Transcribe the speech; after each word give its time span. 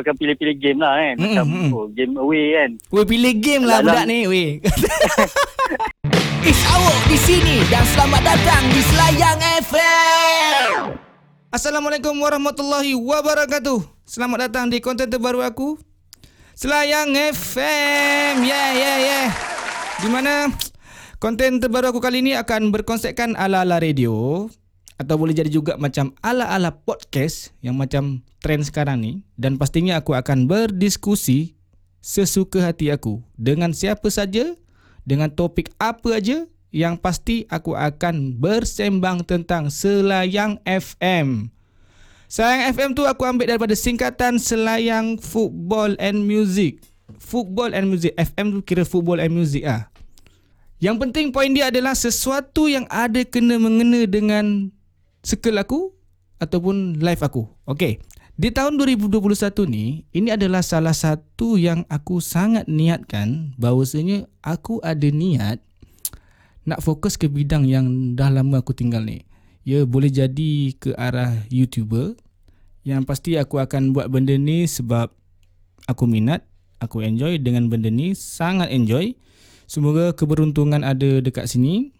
akan 0.00 0.14
pilih-pilih 0.14 0.56
game 0.56 0.78
lah 0.80 0.94
kan. 0.96 1.14
Macam 1.18 1.44
Mm, 1.48 1.58
mm. 1.58 1.70
oh, 1.74 1.86
game 1.90 2.14
away 2.16 2.44
kan. 2.54 2.70
Weh 2.94 3.06
pilih 3.06 3.34
game 3.38 3.64
lah 3.66 3.82
budak 3.82 4.06
ni 4.06 4.18
weh. 4.30 4.50
Is 6.46 6.60
awak 6.70 6.98
di 7.10 7.18
sini 7.18 7.56
dan 7.68 7.84
selamat 7.92 8.22
datang 8.24 8.62
di 8.70 8.80
Selayang 8.86 9.40
FM. 9.66 10.72
Assalamualaikum 11.48 12.14
warahmatullahi 12.16 12.92
wabarakatuh. 12.94 13.80
Selamat 14.08 14.48
datang 14.48 14.72
di 14.72 14.80
konten 14.80 15.08
terbaru 15.08 15.42
aku. 15.44 15.76
Selayang 16.56 17.12
FM. 17.14 18.42
Yeah 18.42 18.68
yeah 18.74 18.96
yeah. 18.98 19.26
Di 19.98 20.08
mana 20.10 20.50
konten 21.18 21.58
terbaru 21.58 21.90
aku 21.90 22.00
kali 22.00 22.22
ini 22.22 22.38
akan 22.38 22.70
berkonsepkan 22.70 23.34
ala-ala 23.34 23.82
radio 23.82 24.46
atau 24.98 25.14
boleh 25.14 25.32
jadi 25.32 25.48
juga 25.48 25.78
macam 25.78 26.10
ala-ala 26.20 26.74
podcast 26.74 27.54
yang 27.62 27.78
macam 27.78 28.20
trend 28.42 28.66
sekarang 28.66 28.98
ni 28.98 29.12
dan 29.38 29.54
pastinya 29.54 30.02
aku 30.02 30.18
akan 30.18 30.50
berdiskusi 30.50 31.54
sesuka 32.02 32.66
hati 32.66 32.90
aku 32.90 33.22
dengan 33.38 33.70
siapa 33.70 34.10
saja 34.10 34.58
dengan 35.06 35.30
topik 35.30 35.70
apa 35.78 36.18
aja 36.18 36.44
yang 36.68 37.00
pasti 37.00 37.48
aku 37.48 37.72
akan 37.72 38.36
bersembang 38.36 39.24
tentang 39.24 39.72
Selayang 39.72 40.60
FM. 40.68 41.48
Selayang 42.28 42.76
FM 42.76 42.90
tu 42.92 43.08
aku 43.08 43.24
ambil 43.24 43.56
daripada 43.56 43.72
singkatan 43.72 44.36
Selayang 44.36 45.16
Football 45.16 45.96
and 45.96 46.28
Music. 46.28 46.84
Football 47.16 47.72
and 47.72 47.88
Music. 47.88 48.12
FM 48.20 48.52
tu 48.52 48.60
kira 48.60 48.84
Football 48.84 49.24
and 49.24 49.32
Music 49.32 49.64
ah. 49.64 49.88
Yang 50.78 51.08
penting 51.08 51.26
poin 51.32 51.50
dia 51.56 51.72
adalah 51.72 51.96
sesuatu 51.96 52.68
yang 52.68 52.84
ada 52.92 53.24
kena 53.24 53.56
mengena 53.56 54.04
dengan 54.04 54.68
circle 55.22 55.58
aku 55.58 55.92
ataupun 56.38 57.02
live 57.02 57.22
aku. 57.22 57.46
Okey. 57.66 57.98
Di 58.38 58.54
tahun 58.54 58.78
2021 58.78 59.66
ni, 59.66 60.06
ini 60.14 60.30
adalah 60.30 60.62
salah 60.62 60.94
satu 60.94 61.58
yang 61.58 61.82
aku 61.90 62.22
sangat 62.22 62.70
niatkan 62.70 63.50
bahawasanya 63.58 64.30
aku 64.46 64.78
ada 64.78 65.10
niat 65.10 65.58
nak 66.62 66.78
fokus 66.78 67.18
ke 67.18 67.26
bidang 67.26 67.66
yang 67.66 68.14
dah 68.14 68.30
lama 68.30 68.62
aku 68.62 68.70
tinggal 68.78 69.02
ni. 69.02 69.26
Ya, 69.66 69.82
boleh 69.82 70.06
jadi 70.06 70.70
ke 70.78 70.94
arah 70.94 71.34
YouTuber. 71.50 72.14
Yang 72.86 73.02
pasti 73.10 73.30
aku 73.34 73.58
akan 73.58 73.90
buat 73.90 74.06
benda 74.06 74.38
ni 74.38 74.70
sebab 74.70 75.10
aku 75.90 76.06
minat, 76.06 76.46
aku 76.78 77.02
enjoy 77.02 77.42
dengan 77.42 77.66
benda 77.66 77.90
ni, 77.90 78.14
sangat 78.14 78.70
enjoy. 78.70 79.18
Semoga 79.66 80.14
keberuntungan 80.14 80.86
ada 80.86 81.18
dekat 81.18 81.50
sini. 81.50 81.90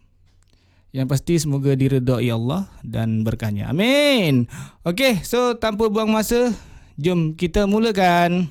Yang 0.89 1.07
pasti 1.13 1.35
semoga 1.37 1.77
diredai 1.77 2.33
Allah 2.33 2.65
dan 2.81 3.21
berkahnya. 3.21 3.69
Amin. 3.69 4.49
Okey, 4.89 5.21
so 5.21 5.53
tanpa 5.53 5.93
buang 5.93 6.09
masa, 6.09 6.57
jom 6.97 7.37
kita 7.37 7.69
mulakan. 7.69 8.49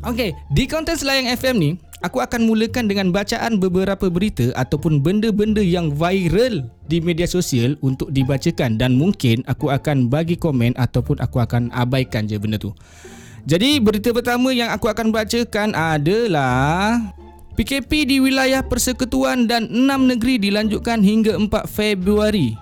Okey, 0.00 0.32
di 0.48 0.64
konten 0.64 0.96
Selayang 0.96 1.28
FM 1.36 1.56
ni, 1.60 1.70
aku 2.00 2.24
akan 2.24 2.48
mulakan 2.48 2.88
dengan 2.88 3.12
bacaan 3.12 3.60
beberapa 3.60 4.08
berita 4.08 4.48
ataupun 4.56 5.04
benda-benda 5.04 5.60
yang 5.60 5.92
viral 5.92 6.72
di 6.88 7.04
media 7.04 7.28
sosial 7.28 7.76
untuk 7.84 8.08
dibacakan 8.08 8.80
dan 8.80 8.96
mungkin 8.96 9.44
aku 9.44 9.72
akan 9.72 10.08
bagi 10.08 10.40
komen 10.40 10.72
ataupun 10.80 11.20
aku 11.20 11.40
akan 11.40 11.68
abaikan 11.72 12.24
je 12.24 12.40
benda 12.40 12.56
tu. 12.56 12.72
Jadi 13.44 13.76
berita 13.76 14.08
pertama 14.16 14.56
yang 14.56 14.72
aku 14.72 14.88
akan 14.88 15.12
bacakan 15.12 15.76
adalah 15.76 16.96
PKP 17.54 17.90
di 18.10 18.16
wilayah 18.18 18.66
persekutuan 18.66 19.46
dan 19.46 19.70
6 19.70 20.10
negeri 20.10 20.42
dilanjutkan 20.42 21.00
hingga 21.06 21.38
4 21.38 21.70
Februari. 21.70 22.58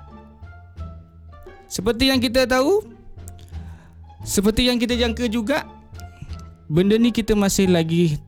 Seperti 1.64 2.12
yang 2.12 2.20
kita 2.20 2.44
tahu, 2.44 2.84
seperti 4.20 4.68
yang 4.68 4.76
kita 4.76 4.92
jangka 4.92 5.24
juga, 5.32 5.64
benda 6.68 7.00
ni 7.00 7.08
kita 7.08 7.32
masih 7.32 7.72
lagi 7.72 8.20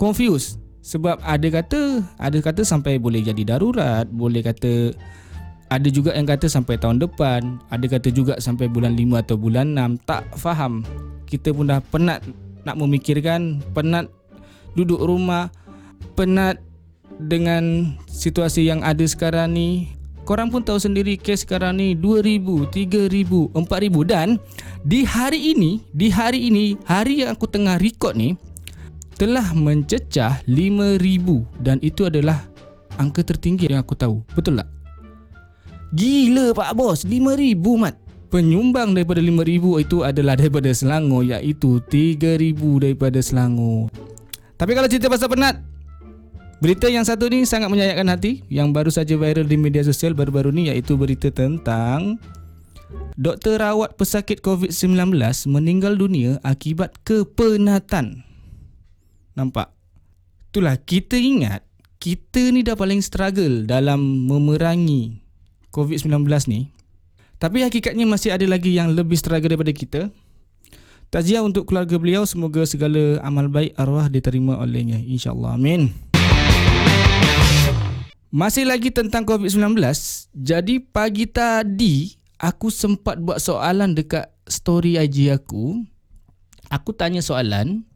confused 0.00 0.56
sebab 0.80 1.20
ada 1.20 1.48
kata 1.52 2.00
ada 2.16 2.38
kata 2.40 2.64
sampai 2.64 2.96
boleh 2.96 3.20
jadi 3.20 3.52
darurat, 3.52 4.08
boleh 4.08 4.40
kata 4.40 4.96
ada 5.68 5.88
juga 5.92 6.16
yang 6.16 6.24
kata 6.24 6.48
sampai 6.48 6.80
tahun 6.80 7.04
depan, 7.04 7.60
ada 7.68 7.84
kata 7.84 8.08
juga 8.08 8.40
sampai 8.40 8.72
bulan 8.72 8.96
5 8.96 9.20
atau 9.20 9.36
bulan 9.36 9.76
6. 9.76 10.00
Tak 10.08 10.24
faham. 10.40 10.80
Kita 11.28 11.52
pun 11.52 11.68
dah 11.68 11.84
penat 11.84 12.24
nak 12.64 12.80
memikirkan, 12.80 13.60
penat 13.76 14.08
duduk 14.72 15.04
rumah, 15.04 15.52
penat 16.18 16.60
dengan 17.18 17.94
situasi 18.06 18.66
yang 18.66 18.82
ada 18.86 19.02
sekarang 19.06 19.54
ni. 19.54 19.94
Korang 20.28 20.52
pun 20.52 20.60
tahu 20.60 20.76
sendiri 20.76 21.16
kes 21.16 21.48
sekarang 21.48 21.80
ni 21.80 21.96
2000, 21.96 22.68
3000, 22.68 23.56
4000 23.56 24.04
dan 24.04 24.36
di 24.84 25.00
hari 25.00 25.56
ini, 25.56 25.80
di 25.96 26.12
hari 26.12 26.52
ini, 26.52 26.76
hari 26.84 27.24
yang 27.24 27.32
aku 27.32 27.48
tengah 27.48 27.80
record 27.80 28.12
ni 28.12 28.36
telah 29.16 29.56
mencecah 29.56 30.44
5000 30.44 31.64
dan 31.64 31.80
itu 31.80 32.04
adalah 32.04 32.44
angka 33.00 33.24
tertinggi 33.24 33.72
yang 33.72 33.80
aku 33.80 33.96
tahu. 33.96 34.20
Betul 34.36 34.60
tak? 34.60 34.68
Gila 35.96 36.52
Pak 36.52 36.76
Bos 36.76 37.08
5000 37.08 37.56
mat 37.80 37.96
Penyumbang 38.28 38.92
daripada 38.92 39.24
5000 39.24 39.88
itu 39.88 40.04
adalah 40.04 40.36
daripada 40.36 40.68
Selangor 40.68 41.24
iaitu 41.24 41.80
3000 41.80 42.84
daripada 42.84 43.24
Selangor 43.24 43.88
Tapi 44.60 44.76
kalau 44.76 44.84
cerita 44.84 45.08
pasal 45.08 45.32
penat 45.32 45.64
Berita 46.58 46.90
yang 46.90 47.06
satu 47.06 47.30
ni 47.30 47.46
sangat 47.46 47.70
menyayatkan 47.70 48.10
hati. 48.10 48.42
Yang 48.50 48.68
baru 48.74 48.90
saja 48.90 49.14
viral 49.14 49.46
di 49.46 49.54
media 49.54 49.86
sosial 49.86 50.10
baru-baru 50.10 50.50
ni 50.50 50.66
iaitu 50.66 50.98
berita 50.98 51.30
tentang 51.30 52.18
Doktor 53.18 53.60
rawat 53.60 53.94
pesakit 53.98 54.40
COVID-19 54.40 55.14
meninggal 55.50 55.94
dunia 55.98 56.38
akibat 56.40 56.96
kepenatan. 57.02 58.24
Nampak? 59.34 59.70
Itulah 60.50 60.78
kita 60.80 61.18
ingat 61.18 61.62
kita 61.98 62.54
ni 62.54 62.62
dah 62.62 62.78
paling 62.78 63.02
struggle 63.02 63.66
dalam 63.66 64.26
memerangi 64.26 65.18
COVID-19 65.74 66.26
ni. 66.50 66.70
Tapi 67.38 67.62
hakikatnya 67.62 68.02
masih 68.02 68.34
ada 68.34 68.46
lagi 68.50 68.74
yang 68.74 68.94
lebih 68.94 69.14
struggle 69.14 69.50
daripada 69.50 69.70
kita. 69.70 70.10
Takziah 71.08 71.40
untuk 71.40 71.64
keluarga 71.64 71.96
beliau 71.96 72.28
Semoga 72.28 72.66
segala 72.66 73.16
amal 73.22 73.46
baik 73.46 73.78
arwah 73.78 74.10
diterima 74.10 74.58
olehnya. 74.58 74.98
InsyaAllah. 74.98 75.54
Amin 75.54 76.07
Masih 78.28 78.68
lagi 78.68 78.92
tentang 78.92 79.24
COVID-19 79.24 79.80
Jadi 80.36 80.84
pagi 80.84 81.24
tadi 81.24 82.12
Aku 82.36 82.68
sempat 82.68 83.16
buat 83.24 83.40
soalan 83.40 83.96
dekat 83.96 84.28
story 84.44 85.00
IG 85.00 85.32
aku 85.32 85.80
Aku 86.68 86.92
tanya 86.92 87.24
soalan 87.24 87.88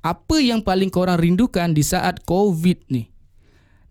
Apa 0.00 0.40
yang 0.40 0.64
paling 0.64 0.88
korang 0.88 1.20
rindukan 1.20 1.76
di 1.76 1.84
saat 1.84 2.24
COVID 2.24 2.88
ni? 2.88 3.12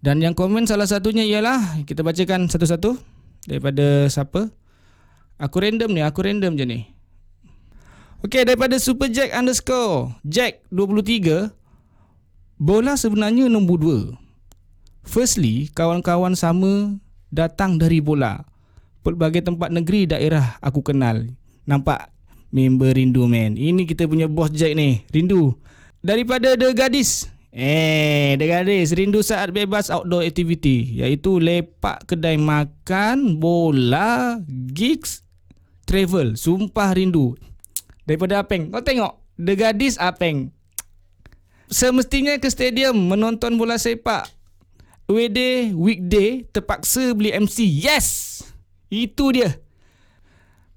Dan 0.01 0.17
yang 0.17 0.33
komen 0.33 0.65
salah 0.65 0.89
satunya 0.89 1.29
ialah 1.29 1.85
kita 1.85 2.01
bacakan 2.01 2.49
satu-satu 2.49 2.97
daripada 3.47 4.09
siapa? 4.11 4.51
Aku 5.39 5.63
random 5.63 5.95
ni, 5.95 6.03
aku 6.03 6.27
random 6.27 6.59
je 6.59 6.65
ni. 6.67 6.79
Okey, 8.19 8.43
daripada 8.43 8.75
Super 8.83 9.07
Jack 9.07 9.31
underscore 9.31 10.11
Jack 10.27 10.67
23 10.75 11.55
Bola 12.59 12.99
sebenarnya 12.99 13.47
nombor 13.47 13.79
2 14.11 14.22
Firstly, 15.03 15.67
kawan-kawan 15.75 16.33
sama 16.33 16.95
datang 17.27 17.75
dari 17.75 17.99
bola. 17.99 18.47
Pelbagai 19.03 19.43
tempat 19.43 19.67
negeri 19.67 20.07
daerah 20.07 20.55
aku 20.63 20.79
kenal. 20.79 21.27
Nampak? 21.67 22.07
Member 22.53 22.95
rindu 22.95 23.27
man. 23.27 23.59
Ini 23.59 23.83
kita 23.83 24.07
punya 24.07 24.31
bos 24.31 24.53
Jack 24.53 24.77
ni 24.77 25.03
Rindu. 25.11 25.57
Daripada 25.99 26.55
The 26.55 26.71
Gadis. 26.71 27.27
Eh, 27.49 28.37
The 28.37 28.45
Gadis 28.45 28.93
Rindu 28.93 29.21
saat 29.21 29.53
bebas 29.53 29.93
outdoor 29.93 30.25
activity 30.25 30.97
Iaitu 30.97 31.37
lepak 31.37 32.09
kedai 32.09 32.37
makan 32.37 33.41
Bola 33.41 34.37
Gigs 34.47 35.25
Travel. 35.83 36.37
Sumpah 36.37 36.93
rindu. 36.95 37.35
Daripada 38.05 38.45
Apeng. 38.45 38.69
Kau 38.69 38.85
tengok 38.85 39.19
The 39.35 39.53
Gadis 39.57 39.97
Apeng. 39.97 40.53
Semestinya 41.73 42.37
ke 42.37 42.47
stadium 42.53 43.09
Menonton 43.09 43.57
bola 43.57 43.81
sepak 43.81 44.42
WD 45.03 45.75
Weekday 45.75 46.47
Terpaksa 46.47 47.11
beli 47.11 47.35
MC 47.35 47.67
Yes! 47.67 48.39
Itu 48.87 49.35
dia. 49.35 49.59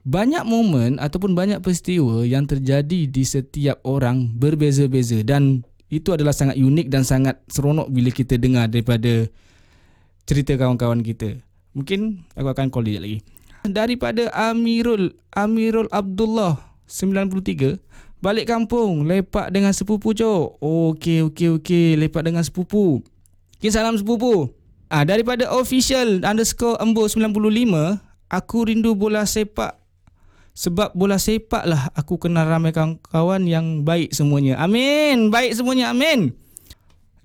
Banyak 0.02 0.42
momen 0.42 0.98
ataupun 0.98 1.36
banyak 1.36 1.62
peristiwa 1.62 2.26
yang 2.26 2.46
terjadi 2.46 3.06
di 3.06 3.22
setiap 3.22 3.82
orang 3.86 4.34
berbeza-beza 4.34 5.22
dan 5.22 5.62
itu 5.92 6.10
adalah 6.10 6.34
sangat 6.34 6.58
unik 6.58 6.86
dan 6.90 7.02
sangat 7.06 7.38
seronok 7.50 7.90
bila 7.90 8.10
kita 8.10 8.38
dengar 8.38 8.66
daripada 8.66 9.30
cerita 10.26 10.58
kawan-kawan 10.58 11.02
kita. 11.04 11.38
Mungkin 11.76 12.26
aku 12.34 12.48
akan 12.50 12.66
call 12.72 12.86
dia 12.88 12.98
lagi. 12.98 13.22
Daripada 13.66 14.30
Amirul 14.32 15.14
Amirul 15.34 15.90
Abdullah 15.90 16.58
93 16.86 17.82
Balik 18.22 18.48
kampung 18.48 19.04
Lepak 19.04 19.52
dengan 19.52 19.74
sepupu 19.76 20.16
cok. 20.16 20.62
Okey 20.62 21.26
okey 21.30 21.60
okey 21.60 21.86
Lepak 22.00 22.26
dengan 22.26 22.42
sepupu 22.46 23.04
Okay 23.56 23.72
salam 23.72 23.96
sepupu 23.96 24.52
ah, 24.92 25.04
Daripada 25.04 25.48
official 25.56 26.20
underscore 26.24 26.76
embo 26.78 27.08
95 27.08 27.32
Aku 28.28 28.68
rindu 28.68 28.92
bola 28.92 29.24
sepak 29.24 29.86
Sebab 30.56 30.96
bola 30.96 31.20
sepak 31.20 31.68
lah 31.68 31.92
aku 31.92 32.16
kenal 32.16 32.48
ramai 32.48 32.72
kawan-kawan 32.72 33.44
yang 33.44 33.84
baik 33.84 34.16
semuanya. 34.16 34.56
Amin. 34.56 35.28
Baik 35.28 35.52
semuanya. 35.52 35.92
Amin. 35.92 36.32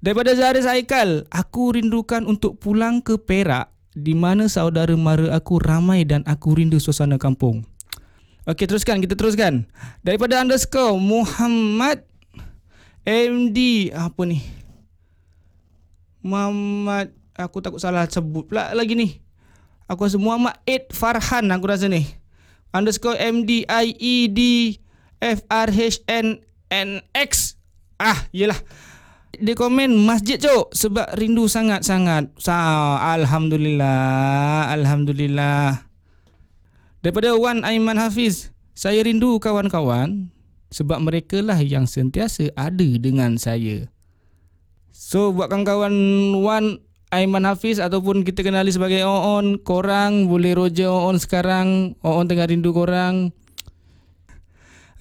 Daripada 0.04 0.36
Zaris 0.36 0.68
Haikal, 0.68 1.24
aku 1.32 1.80
rindukan 1.80 2.28
untuk 2.28 2.60
pulang 2.60 3.00
ke 3.00 3.16
Perak 3.16 3.72
di 3.96 4.12
mana 4.12 4.52
saudara 4.52 4.92
mara 5.00 5.32
aku 5.32 5.64
ramai 5.64 6.04
dan 6.04 6.28
aku 6.28 6.60
rindu 6.60 6.76
suasana 6.84 7.16
kampung. 7.16 7.64
Okey, 8.52 8.68
teruskan. 8.68 9.00
Kita 9.00 9.16
teruskan. 9.16 9.64
Daripada 10.04 10.44
underscore 10.44 11.00
Muhammad 11.00 12.04
MD. 13.08 13.92
Apa 13.96 14.28
ni? 14.28 14.44
Muhammad. 16.24 17.14
Aku 17.38 17.60
takut 17.62 17.82
salah 17.82 18.06
sebut 18.06 18.50
pula 18.50 18.74
lagi 18.78 18.94
ni. 18.94 19.22
Aku 19.90 20.08
rasa 20.08 20.16
Muhammad 20.22 20.56
Ed 20.64 20.88
Farhan 20.94 21.52
aku 21.52 21.68
rasa 21.68 21.92
ni. 21.92 22.08
Underscore 22.72 23.20
MD 23.20 23.68
I 23.68 23.92
E 24.00 24.32
D 24.32 24.40
F 25.20 25.44
R 25.52 25.68
H 25.68 26.00
N 26.08 26.40
N 26.72 27.04
X. 27.12 27.60
Ah, 28.00 28.26
yelah. 28.32 28.56
Dia 29.36 29.56
komen 29.56 29.96
masjid 29.96 30.36
cok 30.40 30.76
sebab 30.76 31.08
rindu 31.16 31.48
sangat-sangat. 31.48 32.36
Sa 32.40 32.56
alhamdulillah, 33.00 34.72
alhamdulillah. 34.72 35.88
Daripada 37.02 37.34
Wan 37.34 37.66
Aiman 37.66 37.98
Hafiz, 37.98 38.54
saya 38.78 39.02
rindu 39.02 39.40
kawan-kawan 39.42 40.30
sebab 40.72 41.04
mereka 41.04 41.44
lah 41.44 41.60
yang 41.60 41.90
sentiasa 41.90 42.54
ada 42.56 42.90
dengan 43.00 43.36
saya. 43.36 43.92
So 44.92 45.32
buat 45.32 45.48
kawan-kawan 45.48 45.96
Wan 46.44 46.84
Aiman 47.12 47.44
Hafiz 47.44 47.80
ataupun 47.80 48.24
kita 48.24 48.40
kenali 48.40 48.72
sebagai 48.72 49.04
Oon, 49.04 49.60
korang 49.60 50.32
boleh 50.32 50.56
roja 50.56 50.88
Oon 50.88 51.20
sekarang. 51.20 52.00
Oon 52.04 52.28
tengah 52.28 52.48
rindu 52.48 52.72
korang. 52.72 53.36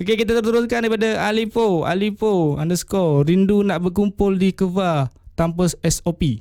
Okey 0.00 0.16
kita 0.16 0.40
teruskan 0.40 0.88
daripada 0.88 1.28
Alipo, 1.28 1.84
Alipo 1.84 2.56
underscore 2.56 3.28
rindu 3.28 3.60
nak 3.60 3.84
berkumpul 3.84 4.32
di 4.40 4.56
Keva 4.56 5.12
tanpa 5.36 5.68
SOP. 5.84 6.40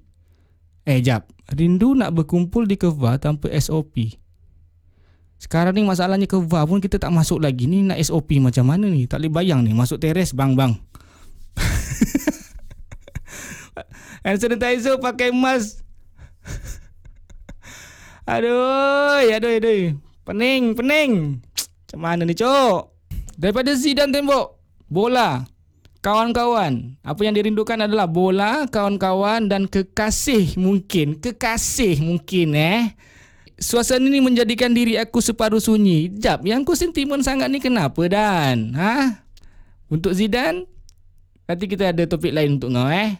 Eh 0.88 1.00
jap, 1.04 1.28
rindu 1.52 1.92
nak 1.92 2.16
berkumpul 2.16 2.64
di 2.64 2.80
Keva 2.80 3.20
tanpa 3.20 3.52
SOP. 3.60 4.16
Sekarang 5.44 5.76
ni 5.76 5.84
masalahnya 5.84 6.24
Keva 6.24 6.64
pun 6.64 6.80
kita 6.80 7.04
tak 7.04 7.12
masuk 7.12 7.44
lagi 7.44 7.68
ni 7.68 7.84
nak 7.84 8.00
SOP 8.00 8.40
macam 8.40 8.64
mana 8.64 8.88
ni? 8.88 9.04
Tak 9.12 9.20
boleh 9.22 9.32
bayang 9.44 9.68
ni 9.68 9.76
masuk 9.76 10.00
teres 10.00 10.32
bang 10.32 10.56
bang. 10.56 10.80
Hand 14.26 14.40
sanitizer 14.40 15.00
pakai 15.00 15.30
mask. 15.30 15.84
aduh, 18.30 19.24
aduh, 19.26 19.54
aduh. 19.60 19.98
Pening, 20.26 20.78
pening. 20.78 21.42
Macam 21.90 22.00
mana 22.00 22.22
ni, 22.22 22.38
Cok? 22.38 22.94
Daripada 23.40 23.74
Zidane 23.74 24.14
tembok. 24.14 24.62
Bola. 24.86 25.42
Kawan-kawan. 26.00 26.96
Apa 27.04 27.28
yang 27.28 27.36
dirindukan 27.36 27.76
adalah 27.76 28.08
bola, 28.08 28.64
kawan-kawan 28.72 29.52
dan 29.52 29.68
kekasih 29.68 30.56
mungkin. 30.56 31.20
Kekasih 31.20 32.00
mungkin 32.00 32.56
eh. 32.56 32.96
Suasana 33.60 34.08
ni 34.08 34.24
menjadikan 34.24 34.72
diri 34.72 34.96
aku 34.96 35.20
separuh 35.20 35.60
sunyi. 35.60 36.08
Jap, 36.16 36.48
yang 36.48 36.64
kau 36.64 36.80
sentimen 36.80 37.20
sangat 37.20 37.52
ni 37.52 37.60
kenapa 37.60 38.08
Dan? 38.08 38.72
Ha? 38.80 39.28
Untuk 39.92 40.16
Zidane, 40.16 40.64
nanti 41.44 41.68
kita 41.68 41.92
ada 41.92 42.08
topik 42.08 42.32
lain 42.32 42.56
untuk 42.56 42.72
kau 42.72 42.88
eh. 42.88 43.20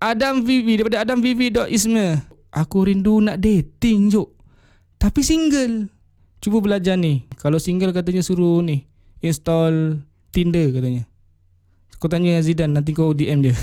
Adam 0.00 0.40
Vivi 0.48 0.80
daripada 0.80 1.04
Adam 1.04 1.20
Vivi 1.20 1.52
Ismail. 1.52 2.24
Aku 2.56 2.88
rindu 2.88 3.20
nak 3.20 3.36
dating 3.36 4.08
jok. 4.08 4.32
Tapi 4.96 5.20
single. 5.20 5.92
Cuba 6.40 6.64
belajar 6.64 6.96
ni. 6.96 7.28
Kalau 7.36 7.60
single 7.60 7.92
katanya 7.92 8.24
suruh 8.24 8.64
ni. 8.64 8.88
Install 9.20 10.00
Tinder 10.32 10.72
katanya. 10.72 11.04
Kau 12.00 12.08
tanya 12.08 12.40
Zidane 12.40 12.72
nanti 12.72 12.96
kau 12.96 13.12
DM 13.12 13.44
dia. 13.44 13.54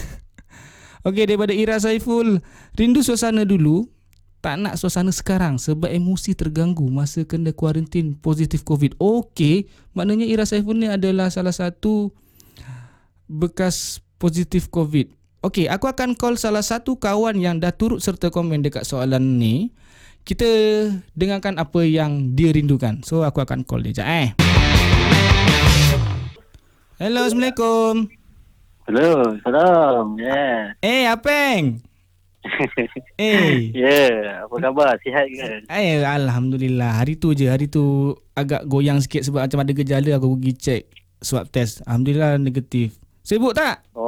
Okey 1.10 1.25
daripada 1.25 1.57
Ira 1.57 1.81
Saiful. 1.81 2.38
Rindu 2.78 3.01
suasana 3.01 3.42
dulu. 3.42 3.89
Tak 4.38 4.62
nak 4.62 4.78
suasana 4.78 5.10
sekarang 5.10 5.57
sebab 5.57 5.89
emosi 5.89 6.38
terganggu 6.38 6.86
masa 6.94 7.25
kena 7.25 7.50
kuarantin 7.50 8.13
positif 8.13 8.62
COVID. 8.62 9.01
Okey, 9.01 9.66
maknanya 9.98 10.30
Ira 10.30 10.45
Saiful 10.45 10.78
ni 10.78 10.86
adalah 10.86 11.34
salah 11.34 11.50
satu 11.50 12.13
bekas 13.25 14.06
positif 14.22 14.69
COVID. 14.69 15.17
Okey, 15.45 15.69
aku 15.69 15.86
akan 15.86 16.18
call 16.18 16.34
salah 16.34 16.66
satu 16.66 16.98
kawan 16.98 17.38
yang 17.38 17.62
dah 17.62 17.69
turut 17.69 18.01
serta 18.01 18.34
komen 18.34 18.66
dekat 18.66 18.89
soalan 18.89 19.38
ni. 19.38 19.69
Kita 20.25 20.50
dengarkan 21.13 21.62
apa 21.62 21.86
yang 21.86 22.34
dia 22.34 22.50
rindukan. 22.50 23.06
So 23.06 23.22
aku 23.22 23.45
akan 23.45 23.62
call 23.62 23.86
dia 23.86 24.01
sekejap 24.01 24.07
eh. 24.10 24.30
Hello, 26.98 27.30
Assalamualaikum. 27.30 28.10
Hello, 28.89 29.38
salam. 29.45 30.18
Yeah. 30.18 30.74
Eh, 30.81 31.06
Apeng. 31.06 31.86
Eh. 33.18 33.74
yeah, 33.74 34.45
apa 34.45 34.56
khabar? 34.57 34.94
Sihat 35.06 35.25
ke? 35.30 35.69
Eh, 35.69 36.01
Alhamdulillah. 36.01 36.98
Hari 36.98 37.22
tu 37.22 37.38
je. 37.38 37.45
Hari 37.45 37.69
tu 37.69 38.13
agak 38.34 38.66
goyang 38.66 38.98
sikit 39.01 39.22
sebab 39.22 39.45
macam 39.45 39.62
ada 39.62 39.74
gejala. 39.74 40.18
Aku 40.18 40.34
pergi 40.34 40.54
check 40.57 40.84
swab 41.22 41.45
test. 41.54 41.86
Alhamdulillah 41.86 42.42
negatif. 42.42 42.98
Sibuk 43.28 43.51
tak? 43.51 43.84
Oh. 43.92 44.06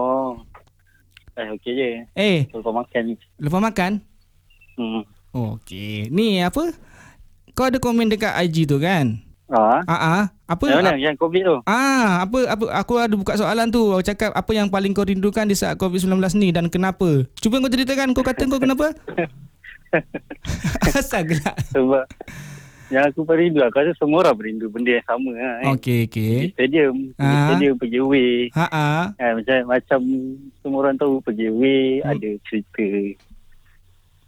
Eh, 1.40 1.48
okey 1.56 1.72
je. 1.72 1.90
Eh, 2.14 2.40
Lepas 2.52 2.74
makan 2.74 3.02
ni. 3.06 3.16
lepas 3.40 3.62
makan? 3.62 3.92
Hmm. 4.76 5.04
Oh, 5.32 5.56
okey. 5.56 6.08
Ni 6.10 6.40
apa? 6.40 6.76
Kau 7.52 7.66
ada 7.66 7.78
komen 7.78 8.08
dekat 8.08 8.36
IG 8.42 8.64
tu 8.66 8.76
kan? 8.76 9.20
Ah, 9.48 9.82
Ah, 9.84 9.98
ah. 9.98 10.24
Apa? 10.46 10.68
yang 10.68 10.80
mana? 10.80 10.94
Yang 10.94 11.16
COVID 11.18 11.42
tu? 11.42 11.56
Ah, 11.64 12.22
apa 12.22 12.38
apa 12.50 12.66
aku 12.76 12.94
ada 12.98 13.14
buka 13.14 13.34
soalan 13.34 13.70
tu. 13.70 13.82
Aku 13.90 14.04
cakap 14.04 14.30
apa 14.30 14.52
yang 14.52 14.68
paling 14.68 14.92
kau 14.92 15.02
rindukan 15.02 15.46
di 15.46 15.56
saat 15.56 15.74
COVID-19 15.76 16.12
ni 16.36 16.50
dan 16.50 16.68
kenapa? 16.68 17.26
Cuba 17.36 17.58
kau 17.58 17.68
ceritakan 17.68 18.12
kau 18.12 18.22
kata 18.22 18.46
kau 18.46 18.60
kenapa? 18.60 18.94
Asal 20.94 21.26
gelak. 21.26 21.58
Sebab 21.72 22.06
yang 22.90 23.04
aku 23.06 23.22
paling 23.22 23.54
rindu, 23.54 23.62
aku 23.62 23.80
rasa 23.80 23.94
semua 23.96 24.26
orang 24.26 24.36
berindu 24.36 24.66
benda 24.68 24.98
yang 24.98 25.06
sama 25.06 25.30
lah. 25.32 25.56
Eh. 25.62 25.74
Okey, 25.78 26.00
okey. 26.10 26.34
Pergi 26.34 26.54
stadium, 26.54 26.96
pergi 27.14 27.36
Ah. 27.38 27.46
stadium, 27.46 27.74
pergi 27.78 27.98
away. 27.98 28.32
Ha 28.58 28.66
ah. 28.68 29.04
Eh, 29.16 29.32
macam 29.38 29.58
macam 29.70 30.00
semua 30.60 30.78
orang 30.82 30.96
tahu 30.98 31.14
pergi 31.22 31.46
away 31.48 32.02
Hmm. 32.02 32.12
ada 32.12 32.30
cerita 32.46 32.86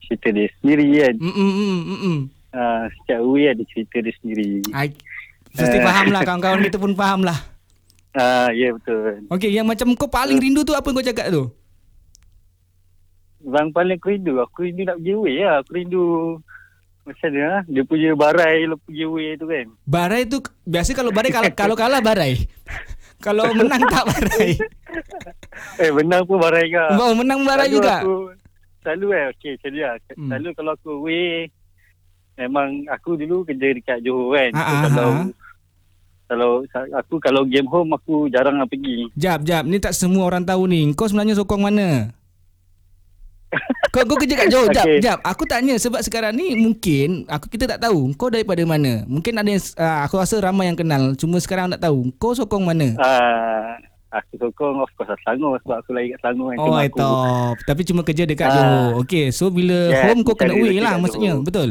cerita 0.02 0.28
dia 0.30 0.48
sendiri 0.62 0.88
kan. 1.00 1.16
Mm 1.18 1.34
mm 1.34 1.52
mm 1.52 1.81
mm, 1.81 2.00
mm. 2.00 2.19
Ah, 2.52 2.84
setiap 2.92 3.19
away 3.24 3.46
ada 3.48 3.63
cerita 3.66 3.98
dia 3.98 4.13
sendiri. 4.22 4.62
Ai 4.72 4.92
mesti 5.52 5.78
Eh. 5.78 5.84
faham 5.84 6.08
lah 6.10 6.22
kawan-kawan 6.28 6.62
kita 6.62 6.78
pun 6.78 6.94
faham 6.94 7.22
lah. 7.24 7.40
Ah, 8.12 8.52
ya 8.52 8.68
yeah, 8.68 8.72
betul. 8.75 9.24
Okey, 9.32 9.50
yang 9.50 9.63
macam 9.63 9.96
kau 9.96 10.06
paling 10.06 10.36
rindu 10.36 10.62
tu 10.62 10.75
apa 10.75 10.84
yang 10.84 10.98
kau 11.00 11.08
cakap 11.08 11.32
tu? 11.32 11.48
Bang 13.41 13.74
paling 13.74 13.98
aku 13.98 14.13
rindu, 14.13 14.38
aku 14.38 14.70
rindu 14.70 14.86
nak 14.86 15.01
pergi 15.01 15.13
away 15.15 15.36
lah. 15.41 15.65
Aku 15.65 15.72
rindu 15.74 16.03
macam 17.01 17.29
mana 17.34 17.41
lah. 17.41 17.62
Dia 17.65 17.84
punya 17.86 18.10
barai 18.13 18.70
pergi 18.86 19.03
away 19.05 19.29
tu 19.38 19.46
kan. 19.50 19.65
Barai 19.86 20.22
tu 20.29 20.38
biasa 20.65 20.89
kalau 20.93 21.12
barai 21.13 21.31
kalau, 21.34 21.51
kalau 21.53 21.75
kalah 21.75 22.01
barai. 22.01 22.38
kalau 23.25 23.46
menang 23.53 23.84
tak 23.89 24.05
barai. 24.05 24.51
Eh 25.79 25.91
menang 25.93 26.27
pun 26.27 26.36
barai 26.39 26.67
ke. 26.67 26.86
Oh, 27.00 27.15
menang 27.15 27.48
barai 27.48 27.72
Selalu 27.72 27.77
juga. 27.79 27.96
Aku, 28.03 28.15
selalu 28.84 29.05
eh, 29.13 29.25
okey 29.36 29.51
macam 29.55 29.72
dia. 29.72 29.91
Hmm. 29.96 30.29
Selalu 30.31 30.50
kalau 30.58 30.72
aku 30.75 30.89
away, 31.03 31.27
memang 32.36 32.70
aku 32.91 33.10
dulu 33.15 33.48
kerja 33.48 33.67
dekat 33.72 34.00
Johor 34.03 34.36
kan. 34.36 34.51
Ah, 34.58 34.62
So, 34.62 34.72
ah, 34.72 34.88
kalau 34.91 35.12
ah. 35.13 35.24
kalau 36.31 36.51
aku 36.98 37.15
kalau 37.20 37.41
game 37.48 37.67
home 37.67 37.91
aku 37.96 38.27
jarang 38.31 38.60
nak 38.60 38.67
pergi. 38.67 39.12
Jap, 39.15 39.43
jap. 39.48 39.63
Ni 39.67 39.79
tak 39.79 39.96
semua 39.96 40.27
orang 40.27 40.43
tahu 40.43 40.67
ni. 40.67 40.91
Kau 40.96 41.08
sebenarnya 41.08 41.39
sokong 41.39 41.72
mana? 41.72 42.12
Kau 43.91 44.08
kau 44.08 44.15
kerja 44.15 44.36
kat 44.38 44.48
Johor. 44.48 44.72
Jap, 44.72 44.86
Okey. 44.88 45.00
jap. 45.00 45.20
Aku 45.22 45.43
tanya 45.43 45.75
sebab 45.75 46.00
sekarang 46.00 46.31
ni 46.34 46.55
mungkin 46.55 47.27
aku 47.27 47.51
kita 47.51 47.67
tak 47.67 47.84
tahu. 47.84 48.15
Kau 48.15 48.31
daripada 48.31 48.63
mana? 48.63 49.03
Mungkin 49.05 49.36
ada 49.36 49.48
yang 49.48 49.63
uh, 49.75 50.00
aku 50.03 50.15
rasa 50.17 50.39
ramai 50.39 50.72
yang 50.72 50.79
kenal. 50.79 51.12
Cuma 51.15 51.38
sekarang 51.38 51.72
tak 51.72 51.84
tahu. 51.84 52.12
Kau 52.15 52.31
sokong 52.31 52.63
mana? 52.63 52.96
Ah, 52.98 53.75
aku 54.12 54.39
sokong 54.39 54.79
of 54.79 54.91
course 54.96 55.12
Selangor 55.24 55.60
sebab 55.62 55.84
aku 55.84 55.91
lahir 55.91 56.15
kat 56.15 56.20
Selangor 56.24 56.48
kan. 56.51 56.60
Oh, 56.60 56.77
eh, 56.79 56.88
aku. 56.88 57.10
Tapi 57.67 57.81
cuma 57.84 58.01
kerja 58.01 58.24
dekat 58.24 58.48
Ah. 58.48 58.53
Johor. 58.55 59.03
Okey, 59.03 59.25
so 59.29 59.51
bila 59.51 59.91
Yes, 59.91 60.03
home 60.08 60.22
kau 60.24 60.36
kena 60.36 60.55
away 60.55 60.79
lah 60.79 60.96
maksudnya. 60.96 61.36
Johor. 61.36 61.43
Betul? 61.43 61.70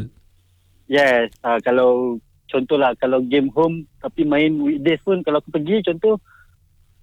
Yes, 0.91 1.31
uh, 1.41 1.57
kalau 1.63 2.19
contohlah 2.51 2.93
kalau 2.99 3.23
game 3.23 3.47
home 3.55 3.87
tapi 4.03 4.27
main 4.27 4.59
weekdays 4.59 4.99
pun 5.01 5.23
kalau 5.23 5.39
aku 5.39 5.55
pergi 5.55 5.87
contoh 5.87 6.19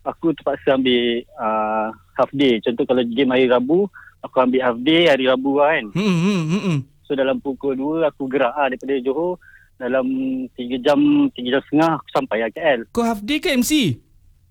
aku 0.03 0.35
terpaksa 0.35 0.75
ambil 0.75 1.23
uh, 1.35 1.87
half 2.15 2.31
day. 2.31 2.59
Contoh 2.59 2.83
kalau 2.83 3.03
game 3.03 3.31
hari 3.31 3.47
Rabu, 3.47 3.87
aku 4.21 4.35
ambil 4.39 4.61
half 4.63 4.77
day 4.81 5.07
hari 5.07 5.25
Rabu 5.25 5.57
lah 5.57 5.77
kan. 5.77 5.85
Hmm, 5.93 6.17
hmm, 6.17 6.41
hmm, 6.43 6.61
hmm. 6.61 6.79
So 7.07 7.15
dalam 7.15 7.39
pukul 7.39 7.77
2 7.77 8.03
aku 8.03 8.27
gerak 8.27 8.51
ah 8.51 8.67
daripada 8.67 8.99
Johor 8.99 9.39
dalam 9.77 10.05
3 10.53 10.83
jam, 10.83 10.99
3 11.31 11.53
jam 11.53 11.61
setengah 11.69 11.91
aku 11.97 12.07
sampai 12.11 12.37
lah 12.43 12.51
KL. 12.51 12.79
Kau 12.91 13.05
half 13.05 13.21
day 13.23 13.37
ke 13.37 13.53
MC? 13.53 14.01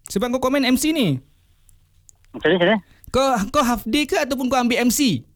Sebab 0.06 0.38
kau 0.38 0.48
komen 0.48 0.64
MC 0.64 0.94
ni. 0.94 1.18
Macam 2.30 2.46
mana 2.46 2.54
macam 2.56 2.68
mana? 2.68 2.76
Kau 3.10 3.26
kau 3.50 3.64
half 3.64 3.82
day 3.84 4.04
ke 4.04 4.16
ataupun 4.16 4.46
kau 4.46 4.60
ambil 4.60 4.86
MC? 4.86 5.26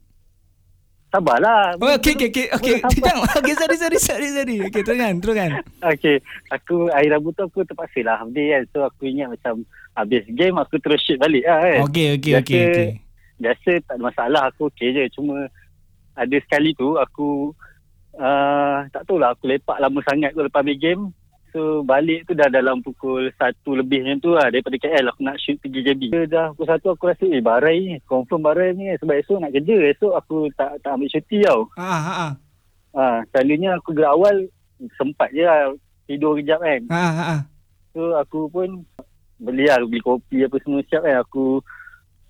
sabarlah. 1.11 1.75
Oh, 1.75 1.91
okey 1.99 2.15
okey. 2.15 2.45
Belum 2.55 2.79
sampai. 2.87 2.87
Tidak. 2.87 3.15
Okey 3.43 3.53
sorry 3.59 3.75
sorry 3.75 3.97
sorry 3.99 4.27
sorry. 4.31 4.57
Okey 4.71 4.81
teruskan 4.81 5.13
teruskan. 5.19 5.49
Okay, 5.83 6.23
aku 6.47 6.87
hari 6.87 7.11
Rabu 7.11 7.35
tu 7.35 7.43
aku 7.43 7.67
terpaksa 7.67 7.99
lah 8.07 8.23
half 8.23 8.31
day 8.31 8.55
kan. 8.55 8.63
So 8.71 8.87
aku 8.87 9.11
ingat 9.11 9.35
macam 9.35 9.67
habis 9.91 10.23
game 10.31 10.55
aku 10.55 10.79
terus 10.79 11.03
shoot 11.03 11.19
balik 11.19 11.43
lah 11.43 11.59
kan. 11.59 11.79
Okey 11.91 12.07
okey 12.15 12.31
Biasa- 12.31 12.47
okey 12.47 12.61
okey. 12.63 12.89
Biasa 13.41 13.81
tak 13.89 13.97
ada 13.97 14.03
masalah 14.05 14.43
aku 14.53 14.69
okey 14.69 14.93
je. 14.93 15.03
Cuma 15.17 15.49
ada 16.13 16.37
sekali 16.45 16.77
tu 16.77 16.95
aku 17.01 17.49
uh, 18.21 18.85
tak 18.93 19.03
tahulah 19.09 19.33
aku 19.33 19.49
lepak 19.49 19.81
lama 19.81 19.99
sangat 20.05 20.37
tu 20.37 20.45
lepas 20.45 20.61
game. 20.77 21.09
So 21.51 21.83
balik 21.83 22.31
tu 22.31 22.33
dah 22.37 22.47
dalam 22.47 22.79
pukul 22.79 23.27
1 23.27 23.35
lebih 23.67 24.07
macam 24.07 24.19
tu 24.23 24.31
lah 24.31 24.47
daripada 24.47 24.79
KL 24.79 25.11
aku 25.11 25.21
nak 25.25 25.35
shoot 25.35 25.59
pergi 25.59 25.83
JB. 25.83 26.01
So, 26.07 26.23
dah 26.31 26.47
pukul 26.55 26.67
1 26.79 26.95
aku 26.95 27.03
rasa 27.11 27.25
eh 27.27 27.43
barai 27.43 27.77
ni 27.83 27.95
confirm 28.07 28.47
barai 28.47 28.71
ni 28.71 28.95
sebab 29.03 29.19
esok 29.19 29.43
nak 29.43 29.51
kerja. 29.51 29.77
Esok 29.91 30.13
aku 30.15 30.47
tak 30.55 30.79
tak 30.79 30.95
ambil 30.95 31.11
cuti 31.11 31.37
tau. 31.43 31.67
Ha 31.75 31.91
ha 31.91 32.13
ha. 32.15 32.27
Ha, 32.91 33.23
selalunya 33.31 33.79
aku 33.79 33.95
gerak 33.95 34.15
awal 34.15 34.35
sempat 34.99 35.31
je 35.31 35.43
lah 35.43 35.75
tidur 36.07 36.39
kejap 36.39 36.59
kan. 36.63 36.81
Ha 36.87 37.03
ha 37.03 37.23
ha. 37.35 37.37
So 37.91 38.15
aku 38.15 38.47
pun 38.47 38.87
beli 39.41 39.67
lah 39.67 39.83
beli 39.83 39.99
kopi 39.99 40.47
apa 40.47 40.55
semua 40.63 40.79
siap 40.87 41.03
kan 41.03 41.19
aku 41.19 41.59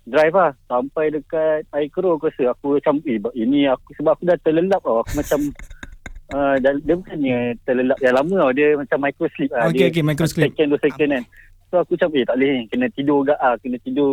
drive 0.06 0.34
lah. 0.34 0.52
Sampai 0.66 1.14
dekat 1.14 1.66
Aikro 1.70 2.18
aku 2.18 2.28
rasa. 2.30 2.54
Aku 2.56 2.78
macam 2.78 2.98
eh 3.06 3.18
ini 3.38 3.66
aku 3.70 3.94
sebab 3.98 4.18
aku 4.18 4.24
dah 4.26 4.38
terlelap 4.42 4.80
tau. 4.82 5.02
Aku 5.02 5.12
macam 5.18 5.40
uh, 6.36 6.54
dah, 6.58 6.72
dia 6.82 6.94
bukannya 6.98 7.38
terlelap 7.62 7.98
yang 8.02 8.14
lama 8.18 8.34
tau. 8.48 8.52
Dia 8.54 8.68
macam 8.74 8.98
micro 8.98 9.26
sleep 9.34 9.50
lah. 9.52 9.70
Okey 9.70 9.78
dia 9.78 9.90
okey 9.90 10.02
micro 10.04 10.26
sleep. 10.26 10.50
second 10.52 10.68
dua 10.74 10.80
second 10.82 11.10
kan. 11.10 11.24
So 11.72 11.74
aku 11.80 11.90
macam 11.96 12.10
eh 12.18 12.24
tak 12.28 12.36
boleh 12.36 12.54
kena 12.68 12.86
tidur 12.92 13.18
gak 13.24 13.38
ah 13.40 13.54
kena 13.58 13.78
tidur. 13.80 14.12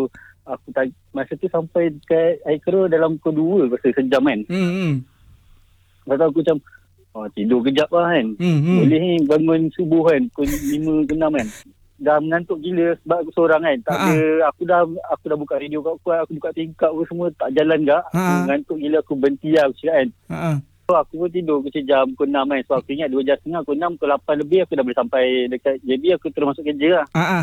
Aku 0.49 0.67
tak 0.73 0.89
masa 1.13 1.33
tu 1.37 1.45
sampai 1.45 1.93
dekat 1.93 2.41
Aikro 2.49 2.89
dalam 2.89 3.21
pukul 3.21 3.69
2 3.69 3.69
aku 3.69 3.75
rasa 3.77 3.89
sejam 4.01 4.23
kan. 4.25 4.39
Hmm 4.49 4.71
hmm. 4.73 4.93
lepas 6.09 6.15
tu 6.17 6.25
aku 6.25 6.39
macam 6.41 6.57
oh, 7.13 7.27
tidur 7.37 7.59
kejap 7.61 7.89
lah 7.93 8.17
kan. 8.17 8.27
Hmm 8.41 8.57
hmm. 8.65 8.77
boleh 8.81 9.03
bangun 9.29 9.61
subuh 9.77 10.09
kan 10.09 10.21
Pukul 10.33 10.49
5 10.49 11.05
ke 11.05 11.13
6 11.13 11.37
kan 11.37 11.47
Dah 11.99 12.15
mengantuk 12.17 12.57
gila 12.59 12.95
sebab 12.97 13.17
aku 13.21 13.31
seorang 13.33 13.59
kan 13.59 13.77
Tak 13.83 13.91
Ha-ha. 13.91 14.07
ada 14.07 14.23
Aku 14.47 14.61
dah 14.63 14.81
aku 15.09 15.23
dah 15.25 15.37
buka 15.37 15.55
radio 15.55 15.79
kat 15.79 15.95
kuat 15.99 16.17
Aku 16.23 16.31
buka 16.33 16.49
tingkap 16.51 16.89
apa 16.89 17.03
semua 17.05 17.27
Tak 17.33 17.49
jalan 17.51 17.79
gak 17.83 18.03
Aku 18.05 18.15
Ha-ha. 18.15 18.35
mengantuk 18.43 18.77
gila 18.77 18.97
Aku 18.99 19.13
berhenti 19.13 19.49
lah 19.51 19.63
aku 19.65 19.75
cakap 19.77 19.93
kan 19.93 20.07
Ha 20.27 20.37
ha. 20.39 20.51
So 20.81 20.93
aku 20.95 21.13
pun 21.17 21.29
tidur 21.29 21.59
Aku 21.59 21.69
jam 21.81 22.03
pukul 22.09 22.27
6 22.27 22.39
kan 22.41 22.59
So 22.63 22.73
aku 22.73 22.89
ingat 22.89 23.09
2 23.09 23.19
jam 23.21 23.35
setengah 23.35 23.61
Pukul 23.61 23.77
6 23.77 23.93
pukul 23.93 24.09
8 24.15 24.41
lebih 24.41 24.59
Aku 24.63 24.73
dah 24.73 24.83
boleh 24.83 24.97
sampai 24.97 25.23
dekat 25.47 25.75
JB 25.81 26.03
Aku 26.15 26.25
terus 26.29 26.47
masuk 26.47 26.63
kerja 26.63 26.87
lah 26.93 27.05
Ha 27.11 27.23
ha. 27.25 27.41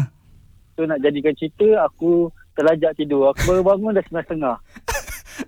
So 0.72 0.82
nak 0.82 0.98
jadikan 0.98 1.32
cerita 1.32 1.68
Aku 1.84 2.28
terlajak 2.52 2.96
tidur 2.96 3.28
Aku 3.30 3.40
baru 3.46 3.62
bangun 3.62 3.92
dah 3.92 4.04
9.30 4.08 4.85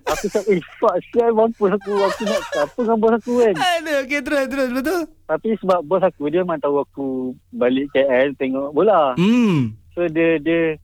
Aku 0.09 0.25
cakap 0.29 0.43
eh 0.51 0.61
fuck 0.77 0.95
sial 1.09 1.31
mampus 1.33 1.73
aku 1.73 1.91
Aku 1.97 2.21
nak 2.27 2.41
apa 2.57 2.79
dengan 2.79 2.97
bos 3.01 3.13
aku 3.17 3.33
kan 3.41 3.55
Aduh 3.57 3.95
okey 4.05 4.19
terus 4.21 4.45
terus 4.49 4.69
betul. 4.73 5.01
Tapi 5.29 5.47
sebab 5.61 5.79
bos 5.85 6.03
aku 6.03 6.29
dia 6.29 6.41
memang 6.41 6.61
tahu 6.61 6.81
aku 6.81 7.07
balik 7.53 7.93
KL 7.93 8.33
tengok 8.37 8.73
bola. 8.73 9.13
Hmm. 9.17 9.77
So 9.93 10.09
dia 10.09 10.37
dia 10.41 10.77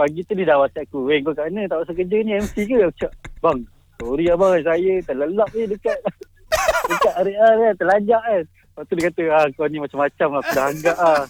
pagi 0.00 0.24
tu 0.24 0.32
dia 0.32 0.48
dah 0.48 0.62
WhatsApp 0.62 0.88
aku. 0.88 1.10
Weh 1.10 1.20
kau 1.20 1.36
kat 1.36 1.52
mana? 1.52 1.68
Tak 1.68 1.84
usah 1.84 1.94
kerja 1.98 2.16
ni 2.24 2.40
MC 2.40 2.54
ke? 2.64 2.76
Aku 2.88 2.96
cakap, 2.96 3.12
bang, 3.44 3.58
sorry 4.00 4.24
abang 4.32 4.56
saya 4.64 4.94
terlelap 5.04 5.48
ni 5.52 5.62
dekat 5.68 5.98
dekat 6.88 7.14
area 7.20 7.44
kan, 7.44 7.72
terlajak 7.76 8.22
kan. 8.24 8.42
Lepas 8.48 8.84
tu 8.88 8.92
dia 8.96 9.04
kata, 9.10 9.22
ah 9.28 9.44
kau 9.52 9.66
ni 9.68 9.78
macam-macam 9.82 10.28
lah, 10.32 10.40
aku 10.40 10.52
dah 10.56 10.66
anggap 10.72 10.96
ah. 10.96 11.22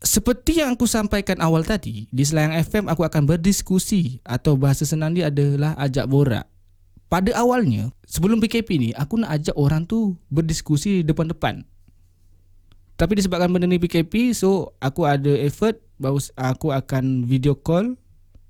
Seperti 0.00 0.64
yang 0.64 0.80
aku 0.80 0.88
sampaikan 0.88 1.36
awal 1.44 1.60
tadi, 1.60 2.08
di 2.08 2.24
Selayang 2.24 2.56
FM 2.56 2.88
aku 2.88 3.04
akan 3.04 3.28
berdiskusi 3.28 4.24
atau 4.24 4.56
bahasa 4.56 4.88
senang 4.88 5.12
dia 5.12 5.28
adalah 5.28 5.76
ajak 5.76 6.08
borak. 6.08 6.48
Pada 7.12 7.36
awalnya, 7.36 7.92
sebelum 8.08 8.40
PKP 8.40 8.68
ni, 8.80 8.90
aku 8.96 9.20
nak 9.20 9.36
ajak 9.36 9.52
orang 9.60 9.84
tu 9.84 10.16
berdiskusi 10.32 11.04
depan-depan. 11.04 11.68
Tapi 12.96 13.12
disebabkan 13.12 13.52
benda 13.52 13.68
ni 13.68 13.76
PKP, 13.76 14.32
so 14.32 14.72
aku 14.80 15.04
ada 15.04 15.36
effort 15.36 15.76
bahawa 16.00 16.16
aku 16.48 16.72
akan 16.72 17.28
video 17.28 17.52
call 17.52 17.92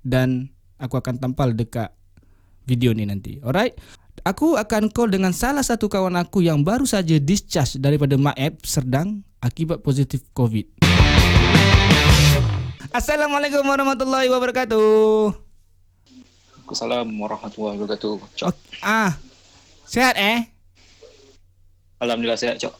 dan 0.07 0.55
aku 0.79 1.03
akan 1.03 1.19
tampal 1.19 1.51
dekat 1.51 1.91
video 2.63 2.95
ni 2.95 3.03
nanti. 3.03 3.43
Alright? 3.43 3.75
Aku 4.23 4.55
akan 4.55 4.87
call 4.87 5.11
dengan 5.11 5.35
salah 5.35 5.67
satu 5.67 5.91
kawan 5.91 6.15
aku 6.15 6.47
yang 6.47 6.63
baru 6.63 6.87
saja 6.87 7.19
discharge 7.19 7.75
daripada 7.75 8.15
MAEP 8.15 8.63
Serdang 8.63 9.27
akibat 9.43 9.83
positif 9.83 10.23
COVID. 10.31 11.00
Assalamualaikum 12.91 13.63
warahmatullahi 13.63 14.27
wabarakatuh. 14.27 15.31
Assalamualaikum 16.67 17.23
warahmatullahi 17.23 17.79
wabarakatuh. 17.79 18.19
Cok. 18.35 18.51
Ok, 18.51 18.83
ah. 18.83 19.15
Sihat 19.87 20.19
eh? 20.19 20.51
Alhamdulillah 22.03 22.35
sihat, 22.35 22.59
Cok. 22.59 22.75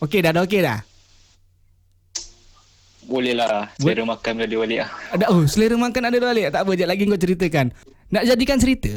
Okey 0.00 0.24
dah, 0.24 0.32
dah 0.32 0.48
okey 0.48 0.64
dah. 0.64 0.80
Boleh 3.04 3.36
lah. 3.36 3.68
Selera 3.76 4.08
makan 4.08 4.32
bila 4.32 4.48
dia 4.48 4.58
balik 4.64 4.78
lah. 4.80 4.90
Ada 5.12 5.24
oh, 5.28 5.44
selera 5.44 5.76
makan 5.76 6.02
ada 6.08 6.16
dah 6.16 6.28
balik. 6.32 6.46
Tak 6.48 6.60
apa, 6.64 6.70
jap 6.72 6.88
lagi 6.88 7.02
kau 7.04 7.20
ceritakan. 7.20 7.66
Nak 8.08 8.24
jadikan 8.32 8.56
cerita, 8.56 8.92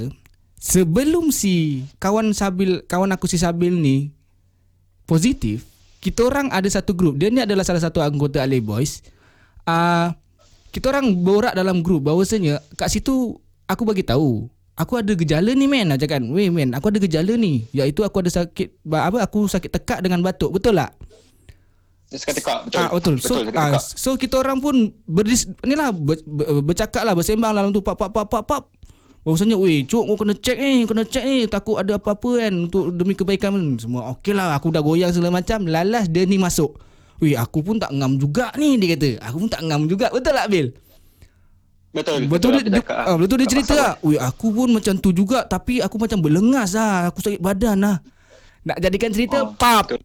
sebelum 0.63 1.35
si 1.35 1.83
kawan 1.99 2.31
Sabil, 2.31 2.87
kawan 2.87 3.11
aku 3.11 3.27
si 3.27 3.35
Sabil 3.35 3.75
ni 3.75 4.15
positif, 5.03 5.67
kita 5.99 6.23
orang 6.23 6.47
ada 6.55 6.71
satu 6.71 6.95
grup. 6.95 7.19
Dia 7.19 7.27
ni 7.27 7.43
adalah 7.43 7.67
salah 7.67 7.83
satu 7.83 7.99
anggota 7.99 8.39
Ali 8.39 8.63
Boys. 8.63 9.03
Ah, 9.67 10.15
uh, 10.15 10.20
kita 10.71 10.89
orang 10.89 11.13
borak 11.19 11.53
dalam 11.53 11.83
grup 11.83 12.07
bahawasanya 12.07 12.63
kat 12.79 12.89
situ 12.89 13.37
aku 13.67 13.83
bagi 13.83 14.03
tahu 14.07 14.47
Aku 14.79 14.97
ada 14.97 15.13
gejala 15.13 15.51
ni 15.51 15.67
men 15.67 15.91
Aku 15.93 15.99
cakap 16.07 16.23
Weh 16.31 16.47
men 16.47 16.71
Aku 16.73 16.89
ada 16.89 16.97
gejala 16.97 17.35
ni 17.35 17.67
Iaitu 17.75 18.07
aku 18.07 18.23
ada 18.23 18.31
sakit 18.31 18.81
Apa 18.87 19.19
Aku 19.27 19.45
sakit 19.45 19.67
tekak 19.67 19.99
dengan 19.99 20.23
batuk 20.23 20.47
Betul 20.47 20.79
tak? 20.79 20.95
Suka 22.11 22.35
tekak. 22.35 22.59
Betul. 22.67 22.79
Ah 22.79 22.89
betul. 22.91 23.15
So 23.23 23.33
Betul, 23.39 23.55
ah, 23.55 23.71
tekak. 23.71 23.83
so 23.95 24.09
kita 24.19 24.35
orang 24.43 24.59
pun 24.59 24.91
berdis 25.07 25.47
ni 25.63 25.79
lah 25.79 25.95
ber, 25.95 26.19
ber, 26.27 26.59
bercakap 26.59 27.07
lah 27.07 27.15
bersembang 27.15 27.55
dalam 27.55 27.71
tu 27.71 27.79
pap 27.79 27.95
pap 27.95 28.11
pap 28.11 28.27
pap 28.27 28.43
pap. 28.43 28.63
Bahawasanya 29.23 29.55
weh 29.55 29.87
cuk 29.87 30.03
kau 30.11 30.17
kena 30.19 30.35
check 30.35 30.57
ni 30.59 30.83
kena 30.83 31.07
check 31.07 31.23
ni 31.23 31.47
takut 31.47 31.79
ada 31.79 31.95
apa-apa 31.95 32.41
kan 32.41 32.67
untuk 32.67 32.91
demi 32.91 33.15
kebaikan 33.15 33.55
kan. 33.55 33.65
semua 33.79 34.11
okey 34.17 34.35
lah 34.35 34.57
aku 34.59 34.73
dah 34.75 34.83
goyang 34.83 35.13
segala 35.15 35.39
macam 35.39 35.63
lalas 35.63 36.11
dia 36.11 36.27
ni 36.27 36.35
masuk. 36.35 36.75
Weh 37.21 37.37
aku 37.37 37.61
pun 37.61 37.77
tak 37.77 37.93
ngam 37.93 38.17
juga 38.17 38.49
ni 38.57 38.81
dia 38.81 38.97
kata. 38.97 39.21
Aku 39.29 39.45
pun 39.45 39.49
tak 39.49 39.61
ngam 39.61 39.85
juga. 39.85 40.09
Betul 40.09 40.33
tak 40.33 40.47
Bil? 40.49 40.67
Betul. 41.91 42.25
Betul 42.25 42.49
dia, 42.57 42.61
aku 42.65 42.69
dia, 42.71 42.79
cakap 42.81 42.97
ah, 43.05 43.17
betul 43.19 43.37
dia 43.37 43.47
cerita 43.47 43.73
lah. 43.77 43.93
Weh 44.01 44.17
aku 44.17 44.47
pun 44.49 44.67
macam 44.73 44.93
tu 44.97 45.13
juga 45.13 45.45
tapi 45.45 45.77
aku 45.85 46.01
macam 46.01 46.17
berlengas 46.17 46.73
lah. 46.73 47.13
Aku 47.13 47.21
sakit 47.21 47.37
badan 47.37 47.77
lah. 47.77 47.97
Nak 48.65 48.77
jadikan 48.81 49.13
cerita 49.13 49.37
Oh, 49.45 49.53
pap. 49.53 49.85
betul. 49.85 50.01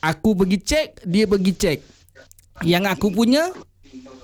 Aku 0.00 0.32
pergi 0.32 0.58
cek, 0.64 1.04
dia 1.04 1.24
pergi 1.28 1.52
cek. 1.52 1.78
Yang 2.64 2.84
aku 2.94 3.08
punya, 3.12 3.52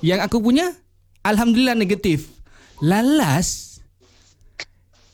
yang 0.00 0.24
aku 0.24 0.40
punya, 0.40 0.72
Alhamdulillah 1.20 1.76
negatif. 1.76 2.32
Lalas, 2.80 3.80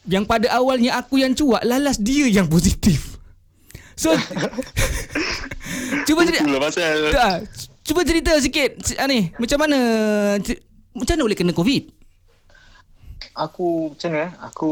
yang 0.07 0.23
pada 0.23 0.49
awalnya 0.55 0.99
aku 0.99 1.19
yang 1.19 1.33
cuak, 1.35 1.65
lalas 1.67 1.99
dia 1.99 2.29
yang 2.31 2.47
positif. 2.47 3.17
So, 3.99 4.15
cuba 6.05 6.21
cerita, 6.23 6.43
Itulah 6.43 6.61
pasal. 6.63 6.97
tak, 7.11 7.37
cuba 7.83 8.01
cerita 8.03 8.33
sikit, 8.37 8.71
si- 8.81 8.97
ah, 8.97 9.05
ni, 9.05 9.33
macam 9.35 9.59
mana, 9.59 9.79
macam 10.91 11.13
mana 11.13 11.23
boleh 11.23 11.37
kena 11.37 11.53
COVID? 11.53 11.83
Aku 13.37 13.93
macam 13.93 14.09
mana 14.09 14.21
eh? 14.21 14.31
Aku 14.45 14.69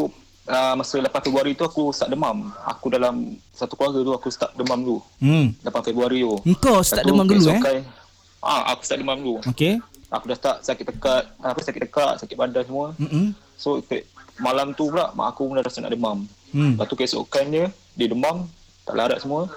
uh, 0.46 0.74
masa 0.74 0.98
8 0.98 1.06
Februari 1.22 1.54
tu 1.54 1.62
aku 1.62 1.90
start 1.90 2.08
demam. 2.08 2.50
Aku 2.64 2.86
dalam 2.88 3.14
satu 3.50 3.74
keluarga 3.74 4.00
tu 4.00 4.12
aku 4.12 4.28
start 4.28 4.54
demam 4.54 4.78
dulu. 4.78 4.98
Hmm, 5.18 5.54
8 5.60 5.86
Februari 5.86 6.20
tu. 6.20 6.34
engkau 6.44 6.82
start 6.82 7.00
Lepas 7.00 7.06
tu 7.06 7.10
demam 7.12 7.26
dulu 7.26 7.38
eh? 7.38 7.46
keesokan- 7.54 7.86
Ah, 8.38 8.62
aku 8.68 8.82
start 8.82 8.98
demam 9.00 9.16
dulu. 9.16 9.36
Okay. 9.48 9.78
Aku 10.08 10.24
dah 10.24 10.36
start 10.36 10.56
sakit 10.62 10.86
tekak, 10.88 11.22
apa 11.36 11.58
sakit 11.60 11.80
tekak, 11.82 12.12
sakit 12.16 12.36
badan 12.36 12.62
semua. 12.62 12.94
Mm-mm. 12.96 13.34
So 13.56 13.78
ke, 13.80 14.06
malam 14.36 14.70
tu 14.70 14.86
pula 14.86 15.10
mak 15.12 15.34
aku 15.34 15.46
mula 15.46 15.62
rasa 15.62 15.78
nak 15.78 15.90
demam. 15.90 16.26
Hmm. 16.50 16.74
Lepas 16.74 16.86
tu 16.86 16.94
keesokannya 16.94 17.64
dia 17.92 18.06
demam, 18.06 18.46
tak 18.82 18.94
larat 18.94 19.18
semua. 19.18 19.50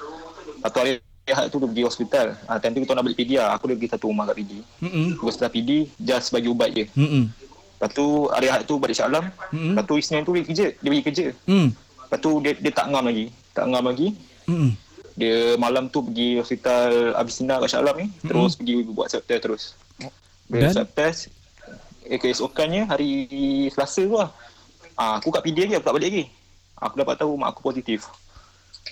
Lepas 0.56 0.70
tu 0.70 0.80
hari 0.80 0.94
Ahad 1.32 1.48
tu 1.54 1.58
dia 1.62 1.68
pergi 1.70 1.84
hospital. 1.86 2.26
Ah, 2.46 2.58
time 2.58 2.78
tu 2.78 2.80
kita 2.84 2.94
nak 2.98 3.04
balik 3.06 3.18
PD 3.18 3.40
lah. 3.40 3.56
Aku 3.56 3.70
dah 3.70 3.76
pergi 3.78 3.90
satu 3.92 4.06
rumah 4.10 4.26
kat 4.30 4.36
PD. 4.42 4.52
Mm-mm. 4.82 5.06
Pergi 5.16 5.26
hospital 5.26 5.52
PD, 5.52 5.72
just 5.98 6.28
bagi 6.34 6.48
ubat 6.50 6.70
je. 6.74 6.86
Mm-mm. 6.94 7.24
Lepas 7.80 7.90
tu 7.96 8.06
hari 8.28 8.48
Ahad 8.52 8.64
tu 8.68 8.76
balik 8.76 8.96
Shah 8.98 9.08
Alam. 9.08 9.32
Mm-mm. 9.54 9.74
Lepas 9.74 9.84
tu 9.88 9.96
Isnin 9.96 10.24
tu 10.28 10.34
dia 10.36 10.44
kerja. 10.44 10.68
Dia 10.76 10.90
pergi 10.90 11.06
kerja. 11.06 11.26
Mm. 11.48 11.68
Lepas 11.76 12.20
tu 12.20 12.32
dia, 12.44 12.52
dia 12.58 12.72
tak 12.74 12.86
ngam 12.92 13.06
lagi. 13.06 13.26
Tak 13.56 13.66
ngam 13.70 13.86
lagi. 13.88 14.08
Mm-mm. 14.50 14.70
Dia 15.20 15.36
malam 15.60 15.84
tu 15.92 16.00
pergi 16.04 16.40
hospital 16.40 17.14
Abisina 17.16 17.60
kat 17.60 17.70
Shah 17.72 17.82
Alam 17.82 17.96
ni. 18.00 18.08
Terus 18.24 18.56
pergi 18.56 18.74
buat 18.88 19.08
swab 19.12 19.24
test 19.28 19.42
terus. 19.44 19.64
Bila 20.50 20.70
Dan? 20.70 20.74
swab 20.74 20.90
test, 20.96 21.20
eh, 22.08 22.18
keesokannya 22.18 22.90
hari 22.90 23.12
Selasa 23.70 24.02
tu 24.04 24.18
lah. 24.18 24.32
Ah, 25.00 25.22
aku 25.22 25.32
kat 25.32 25.46
PD 25.46 25.68
lagi, 25.68 25.80
aku 25.80 25.86
tak 25.86 25.96
balik 25.96 26.08
lagi. 26.12 26.26
Aku 26.80 26.96
dapat 26.96 27.16
tahu 27.20 27.36
mak 27.36 27.52
aku 27.52 27.62
positif. 27.64 28.08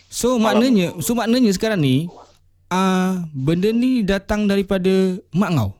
So 0.07 0.39
maknanya 0.39 0.95
so 1.03 1.15
maknanya 1.15 1.51
sekarang 1.51 1.83
ni 1.83 2.07
uh, 2.71 3.23
benda 3.31 3.69
ni 3.71 4.03
datang 4.03 4.47
daripada 4.47 5.19
mak 5.35 5.51
kau. 5.55 5.71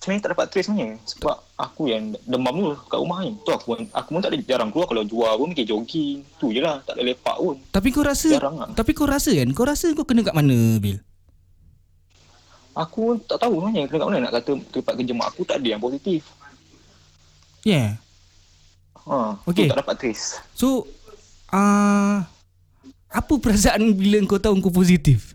Sebenarnya 0.00 0.22
tak 0.22 0.32
dapat 0.38 0.46
trace 0.54 0.66
sebenarnya 0.70 1.02
sebab 1.02 1.36
aku 1.58 1.90
yang 1.90 2.14
demam 2.30 2.54
tu 2.54 2.70
kat 2.86 2.98
rumah 3.02 3.18
ni. 3.26 3.34
Tu 3.42 3.50
aku 3.50 3.74
aku 3.90 4.08
pun 4.14 4.22
tak 4.22 4.30
ada 4.30 4.38
jarang 4.46 4.70
keluar 4.70 4.86
kalau 4.86 5.02
jual 5.02 5.32
pun 5.34 5.50
pergi 5.50 5.66
jogging. 5.66 6.18
Tu 6.38 6.46
je 6.54 6.60
lah, 6.62 6.78
tak 6.86 6.94
ada 6.94 7.02
lepak 7.02 7.36
pun. 7.42 7.58
Tapi 7.74 7.88
kau 7.90 8.06
rasa 8.06 8.28
Jarang 8.30 8.56
lah. 8.62 8.68
Tapi 8.70 8.90
kau 8.94 9.08
rasa 9.10 9.34
kan 9.34 9.50
Kau 9.50 9.66
rasa 9.66 9.90
kau 9.98 10.06
kena 10.06 10.22
kat 10.22 10.36
mana 10.36 10.78
Bil 10.78 11.02
Aku 12.76 13.18
tak 13.24 13.42
tahu 13.42 13.58
sebenarnya 13.58 13.90
kena 13.90 13.98
kat 13.98 14.06
mana 14.06 14.18
nak 14.28 14.32
kata 14.38 14.52
tempat 14.70 14.94
kerja 14.94 15.12
mak 15.16 15.26
aku 15.34 15.42
tak 15.42 15.58
ada 15.58 15.68
yang 15.74 15.82
positif. 15.82 16.22
Yeah 17.66 17.98
Ha, 19.06 19.38
Okey. 19.46 19.70
tu 19.70 19.70
tak 19.70 19.80
dapat 19.86 19.94
trace. 20.02 20.42
So 20.58 20.82
uh, 21.54 22.26
Apa 23.08 23.36
perasaan 23.36 23.92
Bila 23.92 24.18
kau 24.24 24.36
tahu 24.36 24.58
kau 24.60 24.70
positif 24.70 25.32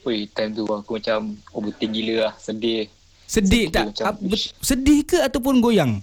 Weh, 0.00 0.24
time 0.26 0.50
tu 0.50 0.64
aku 0.64 0.96
macam 0.96 1.18
overthink 1.52 1.92
gila 1.92 2.14
lah, 2.24 2.34
sedih. 2.34 2.88
Sedih 3.22 3.68
Sedih 3.68 3.68
tak 3.68 3.84
macam, 3.86 4.04
bet- 4.24 4.56
Sedih 4.58 5.04
ke 5.04 5.20
Ataupun 5.20 5.60
goyang 5.60 6.00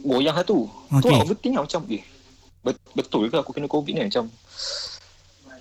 Goyang 0.00 0.32
lah 0.32 0.46
tu. 0.46 0.64
Tu 0.64 0.96
Okey. 0.96 1.10
lah 1.10 1.20
overthink 1.20 1.52
lah 1.52 1.62
macam, 1.62 1.80
eh, 1.90 2.02
bet- 2.62 2.88
betul 2.94 3.26
ke 3.26 3.36
aku 3.36 3.52
kena 3.52 3.66
COVID 3.66 3.92
ni? 3.92 4.02
Macam, 4.06 4.32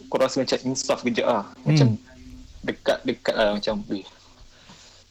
kau 0.05 0.15
rasa 0.15 0.39
macam 0.39 0.57
insaf 0.63 1.03
kejap 1.03 1.27
lah. 1.27 1.43
Macam, 1.61 1.87
Hmm. 1.91 1.99
dekat-dekat 2.61 3.35
lah 3.35 3.49
macam, 3.51 3.75
eh. 3.91 4.05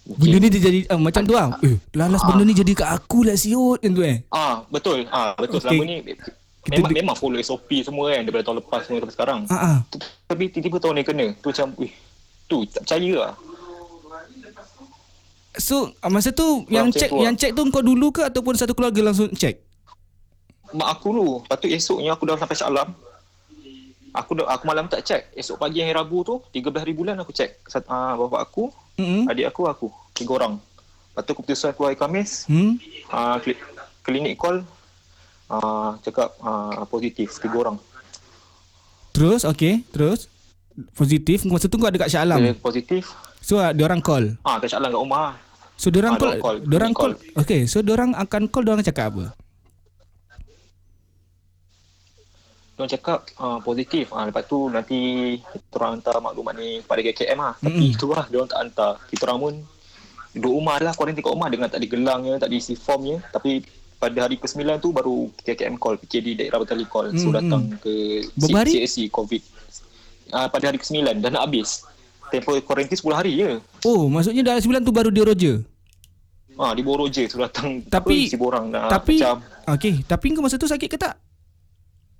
Benda 0.09 0.37
ni 0.39 0.49
dia 0.49 0.63
jadi 0.65 0.81
uh, 0.89 0.97
Macam 0.97 1.21
tu 1.21 1.37
lah 1.37 1.53
Eh 1.61 1.77
lalas 1.93 2.25
benda 2.25 2.41
ni 2.41 2.57
jadi 2.57 2.73
kat 2.73 2.89
aku 2.89 3.29
lah 3.29 3.37
siut 3.37 3.77
tu 3.77 4.01
eh 4.01 4.25
Ah, 4.33 4.65
betul. 4.73 5.05
Ah, 5.13 5.37
betul. 5.37 5.61
Okey. 5.61 5.69
Selama 5.69 5.83
ni, 5.85 5.97
Kita 6.69 6.77
memang, 6.77 6.91
de- 6.91 6.99
memang 7.01 7.17
follow 7.17 7.41
SOP 7.41 7.71
semua 7.81 8.13
kan, 8.13 8.23
daripada 8.23 8.45
tahun 8.45 8.59
lepas 8.61 8.81
semua 8.85 8.99
sampai 9.01 9.15
sekarang. 9.17 9.41
Ah, 9.49 9.57
ah. 9.57 9.79
Tapi 10.29 10.53
tiba-tiba 10.53 10.77
tahun 10.79 10.95
ni 10.95 11.03
kena. 11.03 11.27
Tu 11.35 11.49
macam, 11.49 11.67
weh, 11.77 11.93
tu 12.45 12.69
tak 12.69 12.85
percaya 12.85 13.13
lah. 13.19 13.35
So 15.59 15.91
uh, 15.99 16.07
masa 16.07 16.31
tu 16.31 16.63
Yang 16.71 16.87
macam 16.87 17.01
check 17.01 17.11
tu 17.11 17.17
lah. 17.17 17.23
Yang 17.25 17.35
check 17.35 17.51
tu 17.51 17.63
kau 17.67 17.83
dulu 17.83 18.15
ke 18.15 18.23
Ataupun 18.23 18.55
satu 18.55 18.79
keluarga 18.79 19.01
langsung 19.03 19.33
check 19.35 19.59
mak 20.69 20.89
aku 20.93 21.09
dulu. 21.11 21.41
Lepas 21.41 21.57
tu 21.57 21.67
esoknya 21.67 22.13
aku 22.13 22.29
dah 22.29 22.37
sampai 22.37 22.53
Shah 22.53 22.69
Alam. 22.69 22.93
Aku 24.13 24.37
dah, 24.37 24.49
aku 24.49 24.65
malam 24.65 24.85
tak 24.85 25.01
check. 25.01 25.33
Esok 25.33 25.57
pagi 25.57 25.81
hari 25.81 25.97
Rabu 25.97 26.21
tu, 26.21 26.45
13 26.53 26.85
hari 26.85 26.93
bulan 26.93 27.17
aku 27.17 27.33
check. 27.33 27.57
Sat, 27.65 27.89
uh, 27.89 28.17
bapak 28.19 28.41
aku, 28.45 28.69
hmm? 28.97 29.29
adik 29.29 29.49
aku, 29.49 29.65
aku. 29.65 29.89
Tiga 30.13 30.37
orang. 30.37 30.61
Lepas 31.09 31.23
tu 31.25 31.33
keputusan 31.33 31.73
aku 31.73 31.83
hari 31.85 31.97
Khamis, 31.97 32.45
Hmm? 32.45 32.77
uh, 33.09 33.37
kli, 33.39 33.57
klinik 34.03 34.37
call, 34.37 34.61
uh, 35.49 35.97
cakap 36.01 36.33
uh, 36.39 36.85
positif, 36.87 37.33
tiga 37.37 37.57
orang. 37.59 37.79
Terus 39.09 39.43
okay 39.43 39.83
Terus 39.91 40.31
Positif 40.95 41.43
Masa 41.43 41.67
tu 41.67 41.75
kau 41.75 41.91
ada 41.91 41.99
kat 41.99 42.07
Shah 42.07 42.23
Dia 42.23 42.39
Alam 42.39 42.55
positif. 42.55 43.11
So 43.43 43.59
uh, 43.59 43.75
diorang 43.75 43.99
call 43.99 44.39
Ah, 44.47 44.63
kat 44.63 44.71
Shah 44.71 44.79
Alam 44.79 44.95
kat 44.95 45.01
rumah. 45.03 45.35
So 45.75 45.91
diorang 45.91 46.15
Ah, 46.15 46.21
call, 46.21 46.35
call. 46.39 46.57
diorang 46.63 46.95
Klinik 46.95 47.19
call. 47.19 47.43
Okay, 47.43 47.67
so 47.67 47.83
diorang 47.83 48.15
akan 48.15 48.47
call 48.47 48.63
diorang 48.63 48.87
cakap 48.87 49.11
apa? 49.11 49.35
Diorang 52.75 52.91
cakap 52.95 53.19
uh, 53.43 53.59
positif. 53.59 54.15
Ah, 54.15 54.23
lepas 54.23 54.47
tu 54.47 54.71
nanti 54.71 54.99
kita 55.35 55.83
orang 55.83 55.99
hantar 55.99 56.23
maklumat 56.23 56.55
ni 56.55 56.79
kepada 56.87 57.01
KKM 57.03 57.39
lah. 57.39 57.55
Tapi 57.59 57.75
Mm-mm. 57.75 57.95
itu 57.99 58.07
lah, 58.07 58.25
diorang 58.31 58.47
tak 58.47 58.59
hantar. 58.63 58.93
Kita 59.11 59.23
orang 59.27 59.39
pun 59.43 59.55
duduk 60.31 60.53
rumah 60.55 60.77
lah, 60.79 60.93
kuarantin 60.95 61.27
kat 61.27 61.33
rumah 61.35 61.51
dengan 61.51 61.67
tak 61.67 61.83
ada 61.83 61.89
gelangnya, 61.91 62.35
tak 62.39 62.47
ada 62.47 62.55
isi 62.55 62.79
formnya. 62.79 63.19
Tapi 63.35 63.67
pada 63.99 64.19
hari 64.21 64.37
ke-9 64.37 64.63
tu 64.79 64.89
baru 64.89 65.27
KKM 65.37 65.75
call, 65.75 65.99
PKD 65.99 66.39
Daerah 66.39 66.63
Batali 66.63 66.87
call. 66.87 67.11
So 67.13 67.29
Mm-mm. 67.29 67.37
datang 67.37 67.63
ke 67.77 68.23
Berapa 68.33 68.63
hari? 68.63 68.79
CSC 68.79 69.11
COVID. 69.11 69.43
Ah, 70.31 70.47
pada 70.47 70.71
hari 70.71 70.79
ke-9 70.79 71.03
dah 71.19 71.29
nak 71.29 71.45
habis. 71.45 71.83
Tempoh 72.29 72.55
kuarantin 72.61 72.95
10 72.95 73.11
hari 73.11 73.33
je. 73.35 73.51
Oh, 73.83 74.07
maksudnya 74.07 74.45
dalam 74.45 74.61
sebulan 74.61 74.81
tu 74.81 74.93
baru 74.93 75.11
dia 75.11 75.25
roger. 75.25 75.57
Ah, 76.55 76.75
di 76.75 76.83
Boro 76.83 77.07
je. 77.07 77.27
So 77.27 77.39
datang 77.39 77.83
Tapi- 77.91 78.23
apa, 78.23 78.29
isi 78.29 78.37
borang. 78.37 78.71
Ah, 78.71 78.87
tapi 78.89 79.19
Macam, 79.19 79.43
okay, 79.67 79.95
tapi 80.03 80.25
kau 80.31 80.43
masa 80.43 80.55
tu 80.55 80.67
sakit 80.67 80.89
ke 80.89 80.97
tak? 80.97 81.19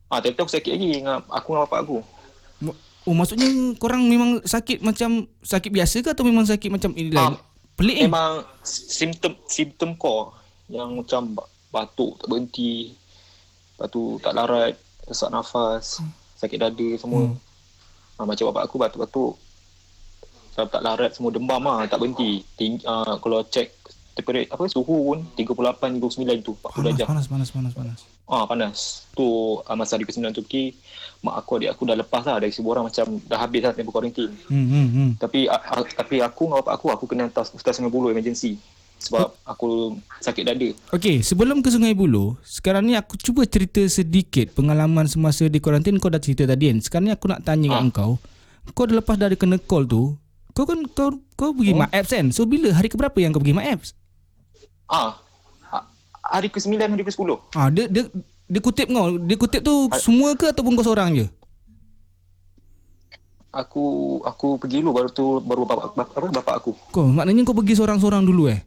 ah, 0.09 0.19
tapi 0.19 0.35
aku 0.35 0.49
sakit 0.49 0.73
lagi 0.73 0.89
dengan 0.97 1.21
aku 1.23 1.53
dengan 1.53 1.63
bapak 1.65 1.79
aku. 1.85 1.99
Oh, 3.05 3.13
maksudnya 3.13 3.47
korang 3.77 4.05
memang 4.05 4.41
sakit 4.41 4.81
macam 4.81 5.25
sakit 5.41 5.71
biasa 5.71 5.97
ke 6.01 6.09
atau 6.11 6.25
memang 6.25 6.45
sakit 6.45 6.69
macam 6.69 6.91
ini 6.93 7.13
lain? 7.13 7.33
Ah, 7.33 7.41
Pelik 7.73 7.97
eh? 7.97 8.05
Memang 8.05 8.43
simptom 8.63 9.39
simptom 9.45 9.95
core 9.95 10.35
yang 10.67 10.97
macam 10.97 11.37
batuk 11.69 12.19
tak 12.21 12.29
berhenti. 12.29 12.97
Lepas 13.77 13.89
tu 13.93 14.19
tak 14.19 14.35
larat, 14.35 14.75
sesak 15.07 15.31
nafas, 15.31 16.03
sakit 16.37 16.59
dada 16.59 16.89
semua. 16.99 17.31
Hmm. 17.31 17.37
Ha, 18.19 18.27
macam 18.27 18.51
bapak 18.51 18.63
aku 18.67 18.77
batuk-batuk. 18.83 19.35
Tak, 20.59 20.75
tak 20.75 20.83
larat 20.83 21.15
semua 21.15 21.31
demam 21.31 21.63
lah, 21.63 21.87
tak 21.87 22.03
berhenti. 22.03 22.43
Ting, 22.59 22.83
uh, 22.83 23.15
kalau 23.23 23.47
check 23.47 23.71
temperature 24.19 24.51
apa 24.51 24.67
suhu 24.67 25.15
pun 25.15 25.19
38 25.39 26.03
39 26.03 26.43
tu 26.43 26.53
40 26.59 26.59
Panas, 26.59 26.83
darjah. 26.91 27.07
panas, 27.07 27.27
panas, 27.31 27.49
panas, 27.55 27.73
panas. 27.79 27.99
Ah 28.27 28.45
panas. 28.51 29.07
Tu 29.15 29.23
uh, 29.23 29.77
masa 29.79 29.95
hari 29.95 30.11
ke-9 30.11 30.35
tu 30.35 30.43
pergi 30.43 30.75
mak 31.23 31.39
aku 31.39 31.63
adik 31.63 31.71
aku 31.71 31.87
dah 31.87 31.95
lepas 31.95 32.27
lah 32.27 32.43
dari 32.43 32.51
sebuah 32.51 32.83
orang 32.83 32.87
macam 32.91 33.07
dah 33.31 33.39
habis 33.39 33.63
lah 33.63 33.73
tempoh 33.79 33.95
kuarantin. 33.95 34.35
Hmm, 34.51 34.67
hmm, 34.67 34.87
hmm. 34.91 35.11
Tapi 35.23 35.47
a, 35.47 35.55
a, 35.55 35.87
tapi 35.87 36.19
aku 36.19 36.51
dengan 36.51 36.59
bapak 36.67 36.75
aku 36.75 36.87
aku 36.91 37.05
kena 37.07 37.31
hantar 37.31 37.47
Ustaz 37.47 37.79
Sungai 37.79 37.95
Buloh 37.95 38.11
emergency 38.11 38.59
sebab 38.99 39.31
aku 39.43 39.95
sakit 40.19 40.43
dada. 40.43 40.69
Okay, 40.91 41.23
sebelum 41.23 41.63
ke 41.63 41.71
Sungai 41.71 41.95
Buloh, 41.95 42.35
sekarang 42.43 42.85
ni 42.85 42.95
aku 42.95 43.15
cuba 43.15 43.47
cerita 43.47 43.81
sedikit 43.87 44.53
pengalaman 44.53 45.07
semasa 45.07 45.47
di 45.47 45.59
kuarantin 45.59 45.97
kau 45.97 46.11
dah 46.11 46.19
cerita 46.19 46.45
tadi 46.45 46.69
kan. 46.69 46.79
Sekarang 46.83 47.07
ni 47.07 47.13
aku 47.15 47.31
nak 47.31 47.43
tanya 47.43 47.69
kat 47.73 47.81
Ah. 47.81 47.91
kau. 47.91 48.13
Kau 48.75 48.85
dah 48.85 48.99
lepas 48.99 49.17
dari 49.17 49.39
kena 49.39 49.57
call 49.57 49.87
tu, 49.87 50.13
kau 50.53 50.67
kan 50.67 50.83
kau 50.91 51.15
kau 51.33 51.55
pergi 51.55 51.73
Oh. 51.73 51.81
mak 51.81 51.91
apps 51.91 52.11
kan? 52.11 52.27
So 52.31 52.45
bila 52.45 52.69
hari 52.71 52.91
keberapa 52.91 53.17
yang 53.17 53.31
kau 53.31 53.41
pergi 53.41 53.57
mak 53.57 53.67
apps? 53.71 53.89
Ah, 54.85 55.17
ah, 55.69 55.87
hari 56.21 56.51
ke-9 56.51 56.75
hari 56.77 57.01
ke-10. 57.01 57.31
Ah 57.55 57.71
dia 57.71 57.87
dia 57.87 58.05
dia 58.45 58.61
kutip 58.61 58.89
kau. 58.89 59.17
Dia 59.17 59.37
kutip 59.37 59.61
tu 59.63 59.75
Ah. 59.89 59.97
semua 59.97 60.35
ke 60.35 60.51
ataupun 60.51 60.75
kau 60.75 60.85
seorang 60.85 61.15
je? 61.15 61.27
Aku 63.49 63.85
aku 64.23 64.61
pergi 64.61 64.85
dulu 64.85 64.93
baru 64.93 65.09
tu 65.09 65.41
baru 65.41 65.65
bapak 65.65 65.97
bapak, 65.97 66.13
apa, 66.13 66.27
bapak 66.35 66.55
aku. 66.61 66.73
Kau 66.93 67.09
maknanya 67.09 67.49
kau 67.49 67.57
pergi 67.57 67.81
seorang-seorang 67.81 68.21
dulu 68.21 68.53
eh? 68.53 68.61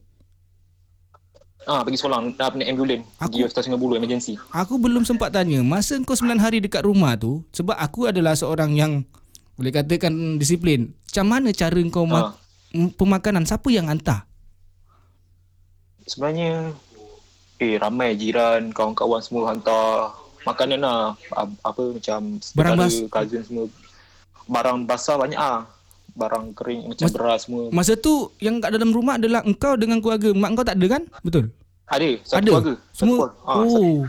Ah 1.64 1.82
pergi 1.82 1.94
solang 1.96 2.34
dah 2.34 2.50
naik 2.50 2.70
ambulan 2.70 3.00
pergi 3.16 3.46
Ustaz 3.46 3.64
Sungai 3.64 3.78
Buloh 3.78 3.94
emergency. 3.94 4.34
Aku 4.50 4.76
belum 4.76 5.02
sempat 5.02 5.30
tanya 5.30 5.62
Masa 5.62 5.94
kau 6.00 6.14
9 6.14 6.36
hari 6.36 6.58
dekat 6.58 6.82
rumah 6.82 7.14
tu 7.16 7.46
Sebab 7.52 7.76
aku 7.76 8.08
adalah 8.08 8.34
seorang 8.34 8.74
yang 8.74 9.06
Boleh 9.54 9.70
katakan 9.72 10.10
disiplin 10.36 10.90
Macam 11.06 11.26
mana 11.28 11.50
cara 11.52 11.78
kau 11.88 12.04
ma- 12.04 12.34
Ah. 12.72 12.90
Pemakanan 12.92 13.44
Siapa 13.44 13.68
yang 13.68 13.88
hantar? 13.88 14.26
Sebenarnya 16.02 16.72
eh 17.58 17.78
ramai 17.78 18.16
jiran, 18.16 18.72
kawan-kawan 18.72 19.22
semua 19.22 19.54
hantar 19.54 20.10
makanan 20.42 20.82
lah. 20.82 21.14
Apa 21.62 21.94
macam 21.94 22.20
Barang 22.52 22.74
saudara, 22.74 22.82
bas- 22.82 23.06
cousin 23.08 23.42
semua. 23.46 23.66
Barang 24.48 24.82
basah 24.82 25.16
banyak 25.16 25.38
ah. 25.38 25.70
Barang 26.12 26.52
kering 26.52 26.86
macam 26.86 27.06
Mas- 27.06 27.14
beras 27.14 27.40
semua. 27.44 27.64
Masa 27.72 27.96
tu 27.96 28.30
Yang 28.38 28.56
kat 28.60 28.70
dalam 28.74 28.92
rumah 28.92 29.16
adalah 29.16 29.42
Engkau 29.42 29.74
dengan 29.74 29.98
keluarga 29.98 30.30
Mak 30.30 30.50
kau 30.54 30.66
tak 30.66 30.76
ada 30.76 30.88
kan? 30.90 31.04
Betul? 31.22 31.46
Ada, 31.86 32.10
satu 32.22 32.36
ada? 32.36 32.50
keluarga. 32.50 32.74
Satu 32.74 32.94
Semua? 32.94 33.16
keluarga. 33.18 33.36
Ah, 33.42 33.56
satu, 33.56 33.80
oh 33.80 34.00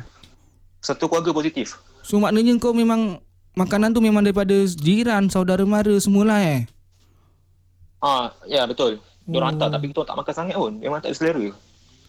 satu 0.83 1.05
keluarga 1.07 1.31
positif. 1.33 1.67
So 2.03 2.19
maknanya 2.19 2.59
kau 2.59 2.73
memang 2.73 3.23
Makanan 3.53 3.93
tu 3.93 4.01
memang 4.01 4.21
daripada 4.21 4.57
jiran 4.67 5.29
Saudara 5.29 5.63
mara 5.63 5.95
semualah 5.95 6.41
eh 6.41 6.63
Ah, 7.99 8.35
ya 8.45 8.65
betul. 8.65 8.99
Oh. 9.25 9.39
hantar 9.39 9.71
tapi 9.71 9.87
kita 9.87 10.03
tak 10.03 10.17
makan 10.17 10.35
sangat 10.35 10.57
pun. 10.57 10.75
Memang 10.75 10.99
tak 10.99 11.11
ada 11.11 11.17
selera. 11.17 11.47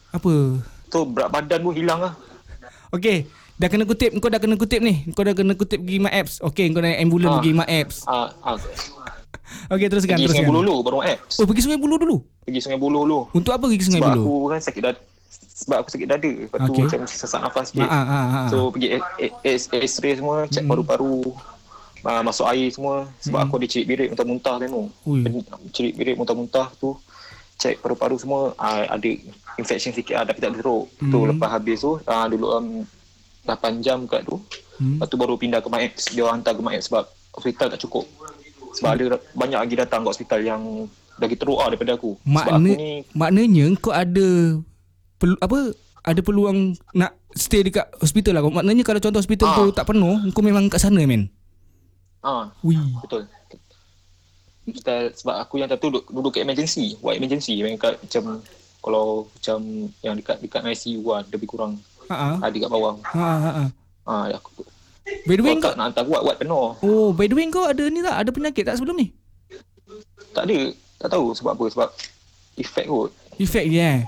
Apa? 0.09 0.57
Tu 0.87 0.99
berat 1.05 1.29
badan 1.29 1.59
pun 1.61 1.73
hilang 1.73 1.99
lah. 1.99 2.13
Okay 2.89 3.25
Dah 3.53 3.65
kena 3.65 3.83
kutip 3.83 4.13
Kau 4.15 4.29
dah 4.29 4.37
kena 4.37 4.53
kutip 4.53 4.77
ni 4.77 5.05
Kau 5.11 5.21
dah 5.21 5.33
kena 5.33 5.53
kutip 5.53 5.77
pergi 5.77 5.97
mak 5.97 6.13
apps 6.15 6.37
Okay 6.43 6.69
kau 6.69 6.77
naik 6.77 6.97
ambulan 6.99 7.27
Ah. 7.27 7.33
pergi 7.35 7.51
mak 7.51 7.69
apps 7.71 7.97
Ah, 8.03 8.29
ah, 8.39 8.57
Okay 9.65 9.87
teruskan 9.87 10.15
pergi 10.15 10.25
Sungai 10.25 10.43
teruskan 10.43 10.45
Buloh 10.45 10.61
dulu 10.61 10.75
baru 10.81 10.99
apps. 11.01 11.35
Oh 11.37 11.45
pergi 11.45 11.61
Sungai 11.61 11.79
Buloh 11.79 11.97
dulu 11.97 12.15
Pergi 12.43 12.59
Sungai 12.59 12.79
Buloh 12.79 13.01
dulu. 13.03 13.19
Untuk 13.31 13.51
apa 13.51 13.65
pergi 13.65 13.85
Sungai 13.85 13.99
Sebab 13.99 14.11
Buloh? 14.13 14.23
aku 14.23 14.33
kan 14.47 14.59
sakit 14.61 14.81
dada. 14.81 14.99
Sebab 15.33 15.77
aku 15.79 15.89
sakit 15.89 16.07
dada. 16.07 16.29
Lepas 16.29 16.59
tu 16.59 16.71
Okey. 16.71 16.83
macam 16.83 16.99
sesak 17.05 17.39
nafas 17.39 17.65
sikit. 17.69 17.85
Ah, 17.85 17.95
ah, 17.95 18.05
ah, 18.05 18.25
ah. 18.35 18.47
So 18.47 18.57
pergi 18.69 18.87
X-ray 19.43 20.13
semua, 20.15 20.45
check 20.47 20.61
Mm-mm. 20.61 20.71
paru-paru. 20.71 21.21
Uh, 22.03 22.19
masuk 22.19 22.43
air 22.45 22.67
semua 22.67 23.07
sebab 23.17 23.39
Mm-mm. 23.39 23.47
aku 23.47 23.55
ada 23.57 23.67
cerit 23.69 23.87
birit 23.87 24.07
muntah-muntah 24.11 24.55
tu. 24.59 24.83
Ui. 25.07 25.23
Cerit 25.71 25.93
birit 25.93 26.15
muntah-muntah 26.15 26.67
tu. 26.75 26.99
Check 27.55 27.79
paru-paru 27.79 28.19
semua 28.19 28.51
uh, 28.53 28.83
ada 28.85 29.09
infection 29.55 29.93
sikit 29.93 30.15
ah, 30.17 30.25
tapi 30.25 30.39
tak 30.39 30.51
teruk. 30.53 30.91
Tu 30.99 31.15
Mm. 31.15 31.29
lepas 31.31 31.49
habis 31.49 31.79
tu 31.79 31.95
uh, 31.97 32.25
dulu 32.27 32.47
um, 32.51 32.67
8 33.43 33.79
jam 33.79 34.03
kat 34.03 34.23
tu. 34.23 34.35
Hmm. 34.73 34.97
Lepas 34.97 35.07
tu 35.07 35.15
baru 35.15 35.35
pindah 35.35 35.59
ke 35.59 35.69
MAX. 35.69 36.09
Dia 36.09 36.23
orang 36.23 36.39
hantar 36.39 36.55
ke 36.55 36.61
MAX 36.61 36.87
sebab 36.87 37.03
hospital 37.31 37.67
tak 37.69 37.79
cukup. 37.79 38.03
Sebab 38.73 38.89
ada 38.97 39.03
banyak 39.37 39.59
lagi 39.59 39.75
datang 39.77 40.01
ke 40.01 40.09
hospital 40.09 40.39
yang 40.41 40.61
lagi 41.21 41.35
teruk 41.37 41.61
lah 41.61 41.69
daripada 41.69 41.93
aku. 41.93 42.17
Makna, 42.25 42.57
aku 42.57 42.61
ni 42.65 43.05
maknanya 43.13 43.65
kau 43.77 43.93
ada 43.93 44.27
pelu, 45.21 45.35
apa 45.37 45.59
ada 46.03 46.19
peluang 46.19 46.73
nak 46.91 47.13
stay 47.37 47.61
dekat 47.63 47.85
hospital 48.01 48.37
lah. 48.37 48.43
Maknanya 48.43 48.83
kalau 48.83 48.99
contoh 48.99 49.21
hospital 49.21 49.47
Ah. 49.53 49.55
tu 49.61 49.65
tak 49.71 49.85
penuh, 49.87 50.17
kau 50.33 50.43
memang 50.43 50.67
kat 50.67 50.81
sana 50.81 51.05
men. 51.05 51.29
ah 52.23 52.47
Ui. 52.63 52.79
betul. 53.03 53.27
style 54.63 55.11
sebab 55.11 55.43
aku 55.43 55.59
yang 55.59 55.67
tu 55.67 55.75
duduk, 55.91 56.07
duduk 56.07 56.31
kat 56.39 56.47
emergency, 56.47 56.95
buat 57.03 57.19
emergency 57.19 57.59
kat 57.75 57.99
macam 57.99 58.39
kalau 58.79 59.27
macam 59.27 59.59
yang 59.99 60.15
dekat 60.15 60.39
dekat 60.39 60.63
ICU 60.63 61.03
lah 61.03 61.19
lebih 61.27 61.51
kurang 61.51 61.83
Ha 62.07 62.15
ah. 62.15 62.35
ada 62.39 62.55
kat 62.55 62.71
bawah. 62.71 62.95
Ha 63.03 63.19
ah, 63.19 63.39
ha 63.39 63.51
ah. 63.63 63.69
Ah 64.03 64.23
aku 64.31 64.63
By 65.23 65.35
the 65.35 65.43
way 65.43 65.55
kau 65.57 65.75
nak 65.75 65.91
hantar 65.91 66.03
buat 66.03 66.35
penuh. 66.35 66.79
Oh, 66.79 67.11
by 67.11 67.27
the 67.27 67.35
way 67.35 67.47
kau 67.47 67.67
ada 67.67 67.83
ni 67.85 67.99
tak? 67.99 68.15
Ada 68.17 68.29
penyakit 68.31 68.63
tak 68.63 68.75
sebelum 68.75 68.95
ni? 68.95 69.11
Tak 70.31 70.47
ada, 70.47 70.57
tak 70.97 71.09
tahu 71.11 71.35
sebab 71.35 71.51
apa 71.53 71.65
sebab 71.67 71.87
efek 72.55 72.85
kot. 72.87 73.11
Efek 73.35 73.65
je 73.67 73.81
eh. 73.81 73.99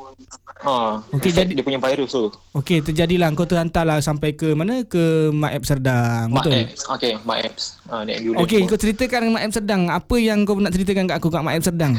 Ha, 0.56 1.02
efek 1.12 1.32
jadi- 1.36 1.54
dia 1.54 1.62
punya 1.62 1.78
virus 1.78 2.10
tu. 2.10 2.32
Okey, 2.54 2.80
terjadilah 2.82 3.30
kau 3.34 3.44
terhantarlah 3.44 4.00
sampai 4.00 4.34
ke 4.34 4.56
mana? 4.56 4.82
Ke 4.84 5.30
Mak 5.30 5.52
Ep 5.52 5.64
Serdang. 5.64 6.32
Mak 6.32 6.42
Betul? 6.42 6.54
apps. 6.64 6.82
Okey, 6.88 7.12
Mak 7.22 7.38
apps. 7.44 7.64
Ha. 7.86 7.96
Okey, 8.40 8.60
kau 8.66 8.78
ceritakan 8.78 9.30
Mak 9.30 9.44
Ep 9.44 9.54
Serdang. 9.54 9.82
Apa 9.90 10.16
yang 10.16 10.42
kau 10.42 10.56
nak 10.56 10.72
ceritakan 10.72 11.06
kat 11.06 11.18
aku 11.18 11.28
kat 11.28 11.44
Mak 11.44 11.56
Ep 11.56 11.66
Serdang? 11.66 11.94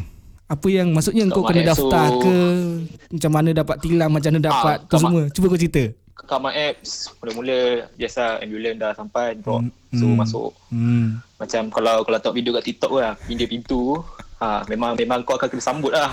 Apa 0.47 0.67
yang 0.67 0.89
maksudnya 0.91 1.27
kau 1.29 1.43
Mak 1.43 1.51
kena 1.53 1.63
daftar 1.69 2.07
tu- 2.09 2.23
ke? 2.23 2.37
Macam 3.13 3.31
mana 3.31 3.51
dapat 3.53 3.77
tilang, 3.79 4.11
macam 4.11 4.31
mana 4.31 4.41
dapat 4.41 4.77
tu 4.81 4.87
kat 4.87 4.97
Mak- 4.97 5.03
semua. 5.05 5.23
Cuba 5.31 5.47
kau 5.47 5.61
cerita. 5.61 5.85
Kat 6.17 6.41
Mak 6.41 6.55
apps 6.57 7.13
mula-mula 7.21 7.87
biasa 7.93 8.41
ambulance 8.41 8.79
dah 8.81 8.93
sampai 8.97 9.37
drop. 9.37 9.61
Hmm, 9.61 9.73
So 9.93 10.05
hmm. 10.09 10.17
masuk. 10.17 10.51
Hmm. 10.73 11.21
Macam 11.37 11.63
kalau 11.69 11.97
kalau 12.03 12.19
tengok 12.19 12.37
video 12.37 12.53
kat 12.57 12.65
TikTok 12.65 12.93
lah, 12.97 13.13
pindah 13.29 13.49
pintu, 13.49 14.01
ha 14.41 14.65
memang 14.67 14.97
memang 14.97 15.21
kau 15.23 15.37
akan 15.37 15.49
kena 15.53 15.63
sambut 15.63 15.93
lah. 15.93 16.11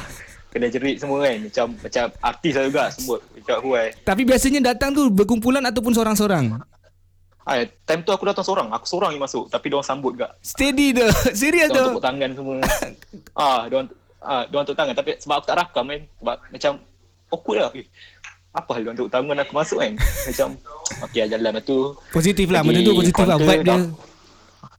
Kena 0.52 0.70
jerit 0.70 1.02
semua 1.02 1.24
kan. 1.26 1.50
Macam 1.50 1.66
macam 1.82 2.06
artis 2.22 2.54
lah 2.54 2.64
juga 2.68 2.84
sambut. 2.94 3.20
Macam 3.34 3.56
huai. 3.66 3.88
Tapi 4.06 4.22
biasanya 4.22 4.60
datang 4.76 4.94
tu 4.94 5.10
berkumpulan 5.10 5.64
ataupun 5.66 5.98
seorang-seorang? 5.98 6.62
Ah, 7.44 7.60
time 7.84 8.06
tu 8.06 8.12
aku 8.14 8.24
datang 8.24 8.46
seorang. 8.46 8.70
Aku 8.70 8.86
seorang 8.86 9.18
yang 9.18 9.24
masuk. 9.26 9.50
Tapi 9.50 9.74
diorang 9.74 9.88
sambut 9.88 10.14
gak. 10.14 10.32
Steady 10.46 10.94
tu. 10.94 11.04
Serius 11.42 11.74
Diorang 11.74 11.74
tu. 11.74 11.86
tepuk 11.98 12.06
tangan 12.06 12.30
semua. 12.38 12.56
ah, 13.34 13.62
diorang 13.66 13.88
ah, 14.22 14.44
diorang 14.46 14.66
tepuk 14.70 14.78
tangan. 14.78 14.96
Tapi 14.96 15.12
sebab 15.18 15.36
aku 15.42 15.46
tak 15.50 15.58
rakam 15.58 15.86
kan. 15.90 16.02
Sebab 16.06 16.36
macam 16.54 16.72
awkward 17.34 17.60
lah. 17.66 17.72
Eh, 17.74 17.88
apa 18.54 18.70
hal 18.78 18.94
tepuk 18.94 19.10
tangan 19.10 19.38
aku 19.42 19.54
masuk 19.58 19.78
kan. 19.82 19.94
macam, 19.98 20.50
okay 21.02 21.20
lah 21.26 21.28
jalan 21.34 21.50
lepas 21.50 21.64
tu. 21.66 21.80
Positif 22.14 22.48
lah. 22.54 22.62
Benda 22.62 22.80
tu 22.86 22.94
positif 22.94 23.24
lah. 23.26 23.38
Vibe 23.42 23.64
dia. 23.66 23.78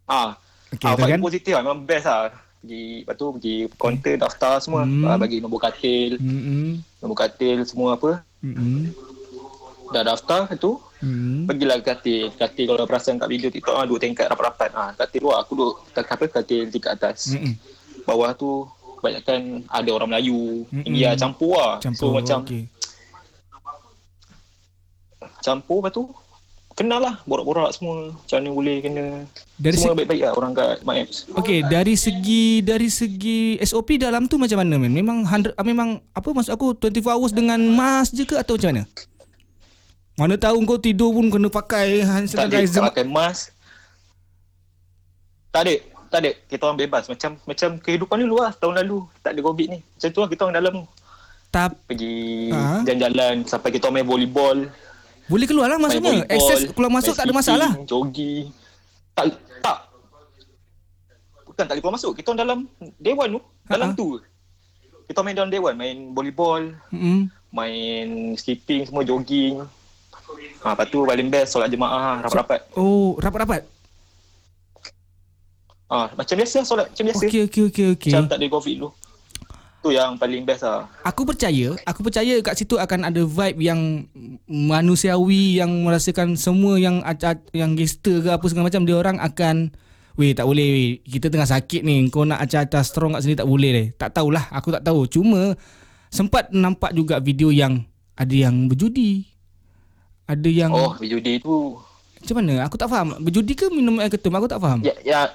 Ah, 0.06 0.28
Okey, 0.70 0.87
ah, 0.87 0.94
vibe 0.94 1.12
kan? 1.18 1.20
positif 1.20 1.52
lah. 1.58 1.62
Memang 1.66 1.82
best 1.82 2.06
lah. 2.06 2.22
Pergi, 2.62 2.84
lepas 3.02 3.14
tu 3.18 3.26
pergi 3.34 3.54
counter, 3.74 4.14
daftar 4.14 4.54
semua. 4.62 4.87
Hmm. 4.87 5.04
Ah, 5.10 5.18
bagi 5.18 5.42
nombor 5.42 5.58
katil. 5.58 6.22
Hmm. 6.22 6.80
Nombor 7.02 7.16
katil 7.18 7.66
semua 7.66 7.98
apa. 7.98 8.22
Hmm. 8.46 8.94
Dah 9.90 10.02
daftar 10.06 10.46
tu. 10.54 10.78
Hmm. 11.02 11.50
Pergilah 11.50 11.82
ke 11.82 11.84
katil. 11.98 12.30
Katil 12.30 12.64
kalau 12.70 12.87
perasan 12.87 13.18
kat 13.18 13.26
video 13.26 13.50
TikTok 13.50 13.74
lah, 13.74 13.84
duduk 13.90 14.06
tingkat 14.06 14.30
rapat-rapat. 14.30 14.70
Ah, 14.70 14.94
katil 14.94 15.26
luar. 15.26 15.42
Aku 15.42 15.58
duduk 15.58 15.74
kat 15.90 16.06
apa, 16.06 16.24
katil 16.30 16.70
tingkat 16.70 16.94
atas. 16.94 17.34
Hmm. 17.34 17.58
Bawah 18.06 18.30
tu 18.38 18.70
kebanyakan 19.04 19.68
ada 19.68 19.90
orang 19.92 20.08
Melayu. 20.16 20.64
Mm-mm. 20.72 20.88
India 20.88 21.12
campur 21.12 21.60
lah. 21.60 21.76
Campur. 21.84 22.08
So 22.08 22.16
macam 22.16 22.40
okey. 22.48 22.64
Campur 25.44 25.78
lepas 25.78 25.92
tu. 25.92 26.09
Kenal 26.74 26.98
lah 26.98 27.22
borak-borak 27.22 27.70
semua. 27.70 28.11
Macam 28.11 28.35
mana 28.35 28.50
boleh 28.50 28.76
kena. 28.80 29.04
Dari 29.54 29.76
semua 29.76 29.92
se- 29.92 29.98
baik-baik 30.00 30.22
lah 30.24 30.33
orang 30.35 30.52
kat 30.52 30.83
My 30.83 30.96
Apps. 30.98 31.22
Okey, 31.30 31.62
dari 31.64 31.94
segi 31.94 32.44
dari 32.61 32.88
segi 32.88 33.40
SOP 33.62 33.94
dalam 33.94 34.24
tu 34.24 34.35
macam 34.37 34.59
mana 34.59 34.74
men? 34.76 34.90
Memang 34.90 35.22
100 35.22 35.52
ah, 35.52 35.62
memang 35.62 36.02
apa 36.11 36.26
maksud 36.26 36.50
aku 36.50 36.74
24 36.74 37.14
hours 37.14 37.30
dengan 37.30 37.62
mask 37.62 38.11
je 38.12 38.24
ke 38.24 38.35
atau 38.35 38.57
macam 38.57 38.70
mana? 38.72 38.85
Mana 40.16 40.35
tahu 40.35 40.62
kau 40.64 40.74
tidur 40.76 41.11
pun 41.11 41.26
kena 41.28 41.46
pakai 41.48 42.02
hand 42.02 42.26
tak 42.28 42.46
ada 42.46 42.59
tak 42.59 42.66
sanitizer. 42.66 42.83
pakai 42.85 43.04
mask 43.04 43.50
tak 45.48 45.62
ada 45.62 45.74
tak 46.09 46.18
ada 46.20 46.30
kita 46.46 46.62
orang 46.64 46.78
bebas 46.80 47.04
macam 47.07 47.38
macam 47.44 47.78
kehidupan 47.78 48.18
dulu 48.20 48.38
lah 48.40 48.50
tahun 48.52 48.78
lalu 48.80 49.02
tak 49.20 49.35
ada 49.35 49.40
covid 49.40 49.66
ni 49.68 49.78
macam 49.80 50.09
tu 50.09 50.18
lah 50.18 50.28
kita 50.28 50.40
orang 50.42 50.57
dalam 50.57 50.74
Tap 51.48 51.70
pergi 51.85 52.50
Ha? 52.50 52.83
jalan-jalan 52.83 53.35
sampai 53.44 53.70
kita 53.70 53.87
orang 53.87 53.96
main 53.96 54.09
volleyball 54.09 54.59
boleh 55.24 55.46
keluar 55.46 55.66
lah 55.66 55.78
maksudnya. 55.78 56.24
Akses 56.26 56.68
keluar 56.70 56.90
masuk 56.90 57.12
tak 57.12 57.24
ada 57.24 57.32
masalah. 57.32 57.70
jogging 57.82 58.52
tak 59.12 59.30
tak 59.60 59.78
bukan 61.44 61.62
tak 61.62 61.70
boleh 61.70 61.80
keluar 61.80 61.94
masuk 61.94 62.12
kita 62.12 62.26
orang 62.28 62.40
dalam 62.40 62.58
dewan 62.98 63.28
tu 63.30 63.40
dalam 63.64 63.88
tu 63.92 64.06
kita 65.04 65.20
main 65.20 65.32
dalam 65.32 65.48
dewan 65.48 65.74
main 65.74 65.96
volleyball 66.10 66.62
Hmm. 66.88 67.30
main 67.48 68.08
skipping 68.34 68.82
semua 68.82 69.00
jogging 69.02 69.62
ha, 70.60 70.66
lepas 70.68 70.87
tu 70.88 71.00
paling 71.00 71.28
best 71.28 71.54
solat 71.54 71.68
jemaah 71.68 72.20
rapat-rapat 72.20 72.60
Oh, 72.74 73.14
rapat-rapat. 73.16 73.62
Ah, 75.87 76.10
macam 76.10 76.34
biasa 76.34 76.64
solat 76.64 76.90
macam 76.90 77.04
biasa. 77.06 77.22
Okey 77.22 77.40
okey 77.46 77.62
okey 77.68 77.87
okey. 77.94 78.10
Macam 78.10 78.26
tak 78.26 78.38
ada 78.40 78.46
covid 78.50 78.74
dulu. 78.74 78.88
Tu 79.84 79.92
yang 79.92 80.16
paling 80.16 80.48
best 80.48 80.64
lah. 80.64 80.88
Aku 81.04 81.28
percaya, 81.28 81.76
aku 81.84 82.00
percaya 82.00 82.40
kat 82.40 82.56
situ 82.56 82.80
akan 82.80 83.04
ada 83.04 83.20
vibe 83.20 83.60
yang 83.60 84.08
manusiawi 84.48 85.60
yang 85.60 85.68
merasakan 85.84 86.40
semua 86.40 86.80
yang 86.80 87.04
yang 87.52 87.76
gangster 87.76 88.24
ke 88.24 88.32
apa 88.32 88.44
segala 88.48 88.72
macam 88.72 88.88
dia 88.88 88.96
orang 88.96 89.20
akan 89.20 89.76
Weh 90.14 90.30
tak 90.30 90.46
boleh 90.46 90.68
weh. 90.70 90.90
Kita 91.02 91.26
tengah 91.26 91.44
sakit 91.44 91.82
ni 91.82 92.06
Kau 92.06 92.22
nak 92.22 92.38
acah-acah 92.46 92.86
strong 92.86 93.18
kat 93.18 93.26
sini 93.26 93.34
tak 93.34 93.50
boleh 93.50 93.70
deh 93.74 93.86
Tak 93.98 94.14
tahulah 94.14 94.46
Aku 94.54 94.70
tak 94.70 94.86
tahu 94.86 95.10
Cuma 95.10 95.58
Sempat 96.06 96.54
nampak 96.54 96.94
juga 96.94 97.18
video 97.18 97.50
yang 97.50 97.82
Ada 98.14 98.46
yang 98.46 98.70
berjudi 98.70 99.26
Ada 100.30 100.46
yang 100.46 100.70
Oh, 100.70 100.94
judi 101.02 101.42
tu. 101.42 101.74
Macam 102.22 102.34
mana 102.38 102.62
Aku 102.62 102.78
tak 102.78 102.94
faham 102.94 103.18
Berjudi 103.26 103.58
ke 103.58 103.66
minum 103.74 103.98
air 103.98 104.06
ketum 104.06 104.38
Aku 104.38 104.46
tak 104.46 104.62
faham 104.62 104.86
Ya, 104.86 104.94
ya. 105.02 105.34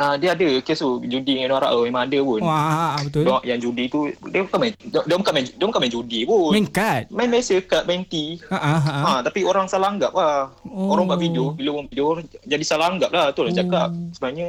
Ah, 0.00 0.16
dia 0.16 0.32
ada 0.32 0.48
kes 0.64 0.80
tu 0.80 0.96
judi 1.04 1.36
dengan 1.36 1.60
orang 1.60 1.76
tu 1.76 1.84
memang 1.84 2.08
ada 2.08 2.18
pun. 2.24 2.40
Wah 2.40 2.96
betul 3.04 3.28
Dia 3.28 3.52
yang 3.52 3.60
judi 3.60 3.84
tu 3.84 4.08
dia 4.32 4.40
bukan 4.40 4.58
main 4.58 4.72
dia, 4.80 5.00
dia 5.04 5.16
bukan 5.20 5.32
main 5.36 5.44
dia 5.44 5.66
bukan 5.68 5.80
main 5.84 5.92
judi 5.92 6.20
pun. 6.24 6.50
Main 6.56 6.66
kad 6.72 7.04
main 7.12 7.28
biasa 7.28 7.54
kat 7.60 7.84
main 7.84 8.00
T. 8.08 8.40
Ha 8.48 8.56
ah 8.56 8.80
ha. 8.80 8.94
Ha, 8.96 9.10
tapi 9.20 9.44
orang 9.44 9.68
salah 9.68 9.92
anggap 9.92 10.16
lah. 10.16 10.48
Oh. 10.64 10.88
Oh. 10.88 10.96
Orang 10.96 11.04
buat 11.04 11.20
video, 11.20 11.52
bila 11.52 11.76
orang 11.76 11.86
video 11.86 12.04
orang 12.08 12.24
jadi 12.40 12.64
salah 12.64 12.88
anggap 12.88 13.12
lah. 13.12 13.28
Tu 13.28 13.44
lah 13.44 13.52
Oh. 13.52 13.58
cakap. 13.60 13.88
Sebenarnya 14.16 14.48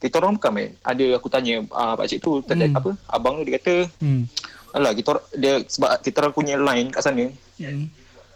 kita 0.00 0.14
orang 0.16 0.32
bukan 0.40 0.50
main. 0.50 0.70
Ada 0.80 1.06
aku 1.12 1.28
tanya 1.28 1.54
ah 1.70 1.92
pak 1.92 2.08
cik 2.08 2.20
tu 2.24 2.32
Hmm. 2.40 2.56
hmm. 2.56 2.72
apa? 2.72 2.90
Abang 3.06 3.36
tu 3.36 3.44
dia 3.44 3.60
kata, 3.60 3.74
Hmm. 4.00 4.24
"Alah, 4.72 4.96
kita 4.96 5.10
dia 5.36 5.60
sebab 5.60 6.00
kita 6.00 6.16
orang 6.24 6.32
punya 6.32 6.56
line 6.56 6.88
kat 6.88 7.04
sana. 7.04 7.28
hmm. 7.60 7.84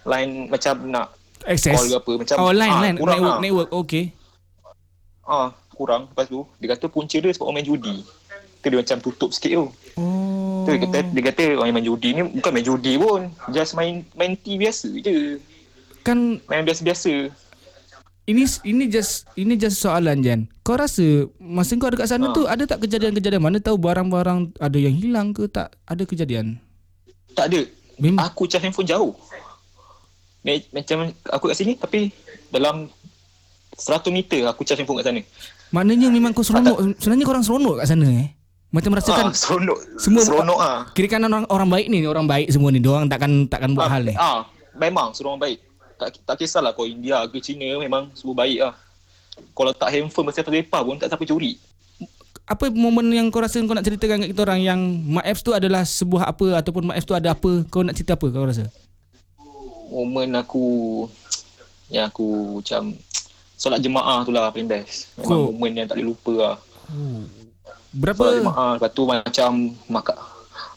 Line 0.04 0.32
macam 0.52 0.74
nak 0.84 1.08
Access 1.44 1.72
call 1.72 1.88
ke 1.88 1.96
apa 1.96 2.12
macam 2.20 2.34
Oh 2.36 2.52
line 2.52 2.68
ah, 2.68 2.80
line 2.80 2.94
network 2.96 3.16
ah. 3.16 3.40
network 3.40 3.70
okay. 3.72 4.04
Ah, 5.24 5.56
kurang 5.74 6.08
lepas 6.08 6.24
tu 6.24 6.46
dia 6.56 6.70
kata 6.70 6.86
punca 6.86 7.14
dia 7.14 7.28
sebab 7.28 7.44
orang 7.44 7.56
main 7.58 7.68
judi. 7.68 7.96
Tu 8.58 8.66
dia 8.66 8.78
macam 8.78 8.96
tutup 8.98 9.28
sikit 9.28 9.52
tu. 9.52 9.64
Oh. 9.94 10.64
Tu 10.64 10.72
dia 10.72 10.80
kata 10.80 10.98
dia 11.04 11.22
kata 11.22 11.44
orang 11.54 11.68
yang 11.68 11.76
main 11.76 11.86
judi 11.86 12.08
ni 12.10 12.22
bukan 12.32 12.50
main 12.50 12.64
judi 12.64 12.92
pun. 12.94 13.20
Just 13.50 13.74
main 13.74 14.06
main 14.12 14.32
T 14.32 14.54
biasa 14.54 14.88
je. 14.96 15.36
Kan 16.00 16.40
Main 16.44 16.62
biasa-biasa. 16.62 17.32
ini 18.24 18.44
ini 18.62 18.84
just 18.86 19.28
ini 19.34 19.52
just 19.54 19.76
soalan 19.78 20.20
Jan. 20.20 20.40
Kau 20.60 20.74
rasa 20.74 21.04
masa 21.36 21.74
kau 21.74 21.86
ada 21.86 21.96
kat 21.98 22.08
sana 22.08 22.28
Ha. 22.28 22.32
tu 22.32 22.42
ada 22.44 22.64
tak 22.64 22.80
kejadian-kejadian 22.80 23.40
mana 23.42 23.56
tahu 23.58 23.76
barang-barang 23.76 24.56
ada 24.56 24.78
yang 24.78 24.92
hilang 24.92 25.28
ke 25.30 25.44
tak 25.44 25.76
ada 25.84 26.02
kejadian? 26.02 26.56
Tak 27.32 27.48
ada. 27.48 27.60
Memang 27.94 28.20
Aku 28.22 28.44
charge 28.44 28.64
handphone 28.64 28.84
jauh. 28.86 29.12
Ma- 30.40 30.68
Macam 30.72 30.98
aku 31.26 31.44
kat 31.46 31.56
sini 31.56 31.72
tapi 31.74 32.12
dalam 32.48 32.88
100 33.74 34.08
meter 34.08 34.44
aku 34.44 34.60
charge 34.62 34.80
handphone 34.80 35.00
kat 35.00 35.06
sana. 35.06 35.20
Maknanya 35.74 36.06
memang 36.08 36.30
kau 36.30 36.46
seronok 36.46 36.94
sebenarnya 37.02 37.24
kau 37.26 37.34
orang 37.34 37.42
seronok 37.42 37.74
kat 37.82 37.86
sana 37.90 38.06
eh. 38.06 38.28
Macam 38.70 38.90
merasakan 38.94 39.30
ah, 39.30 39.34
seronok. 39.42 39.78
semua- 39.98 40.22
seronok 40.22 40.58
ah. 40.58 40.78
kira 40.94 41.06
kan 41.10 41.22
orang 41.22 41.44
orang 41.46 41.68
baik 41.68 41.86
ni 41.90 42.06
orang 42.06 42.26
baik 42.26 42.46
semua 42.50 42.70
ni. 42.70 42.78
Dia 42.78 42.90
orang 42.90 43.10
takkan 43.10 43.50
takkan 43.50 43.74
buat 43.74 43.86
ah, 43.86 43.92
hal 43.92 44.02
ni. 44.06 44.14
Ah, 44.14 44.46
memang 44.74 45.10
seorang 45.10 45.38
baik. 45.38 45.58
Tak 45.94 46.22
tak 46.22 46.36
kisahlah 46.38 46.70
kau 46.70 46.86
India 46.86 47.22
ke 47.26 47.38
China 47.38 47.66
memang 47.78 48.14
semua 48.14 48.34
baik 48.34 48.58
ah. 48.62 48.74
Kalau 49.50 49.74
tak 49.74 49.90
handphone 49.90 50.30
masa 50.30 50.42
terlepas 50.42 50.82
pun 50.82 50.94
tak 50.94 51.10
siapa 51.10 51.26
curi. 51.26 51.58
Apa 52.44 52.68
momen 52.68 53.08
yang 53.08 53.26
kau 53.32 53.40
rasa 53.40 53.56
kau 53.58 53.72
nak 53.72 53.82
ceritakan 53.82 54.20
kat 54.20 54.30
kita 54.30 54.42
orang 54.44 54.60
yang 54.60 54.80
Mak 55.10 55.24
Apps 55.24 55.40
tu 55.40 55.50
adalah 55.50 55.82
sebuah 55.82 56.28
apa 56.28 56.60
ataupun 56.60 56.86
Mak 56.86 56.96
Apps 57.00 57.08
tu 57.08 57.16
ada 57.16 57.32
apa? 57.32 57.64
Kau 57.66 57.80
nak 57.80 57.96
cerita 57.96 58.14
apa 58.14 58.26
kau 58.28 58.44
rasa? 58.44 58.68
Momen 59.88 60.34
aku 60.34 60.66
yang 61.88 62.10
aku 62.10 62.58
macam 62.60 62.92
solat 63.54 63.78
jemaah 63.78 64.22
tu 64.22 64.30
lah 64.30 64.48
paling 64.48 64.66
best. 64.66 65.08
Memang 65.16 65.28
Kau- 65.28 65.48
momen 65.50 65.72
yang 65.74 65.86
tak 65.86 65.96
boleh 65.96 66.08
lupa 66.08 66.32
lah. 66.34 66.56
Berapa 67.90 68.20
Solat 68.20 68.34
jemaah 68.36 68.70
lepas 68.74 68.90
tu 68.90 69.02
macam 69.04 69.50
makan 69.88 70.16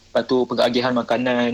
lepas 0.08 0.22
tu 0.24 0.36
pengagihan 0.44 0.92
makanan 0.92 1.50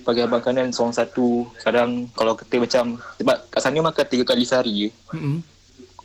pengagihan 0.00 0.30
makanan 0.30 0.66
seorang 0.70 0.94
satu 0.94 1.26
kadang 1.58 1.90
kalau 2.10 2.32
kita 2.32 2.56
macam 2.56 2.84
sebab 3.16 3.36
kat 3.44 3.60
sana 3.60 3.78
makan 3.80 4.04
tiga 4.06 4.24
kali 4.24 4.42
sehari 4.42 4.72
je 4.78 4.88
Mm-mm. 5.10 5.42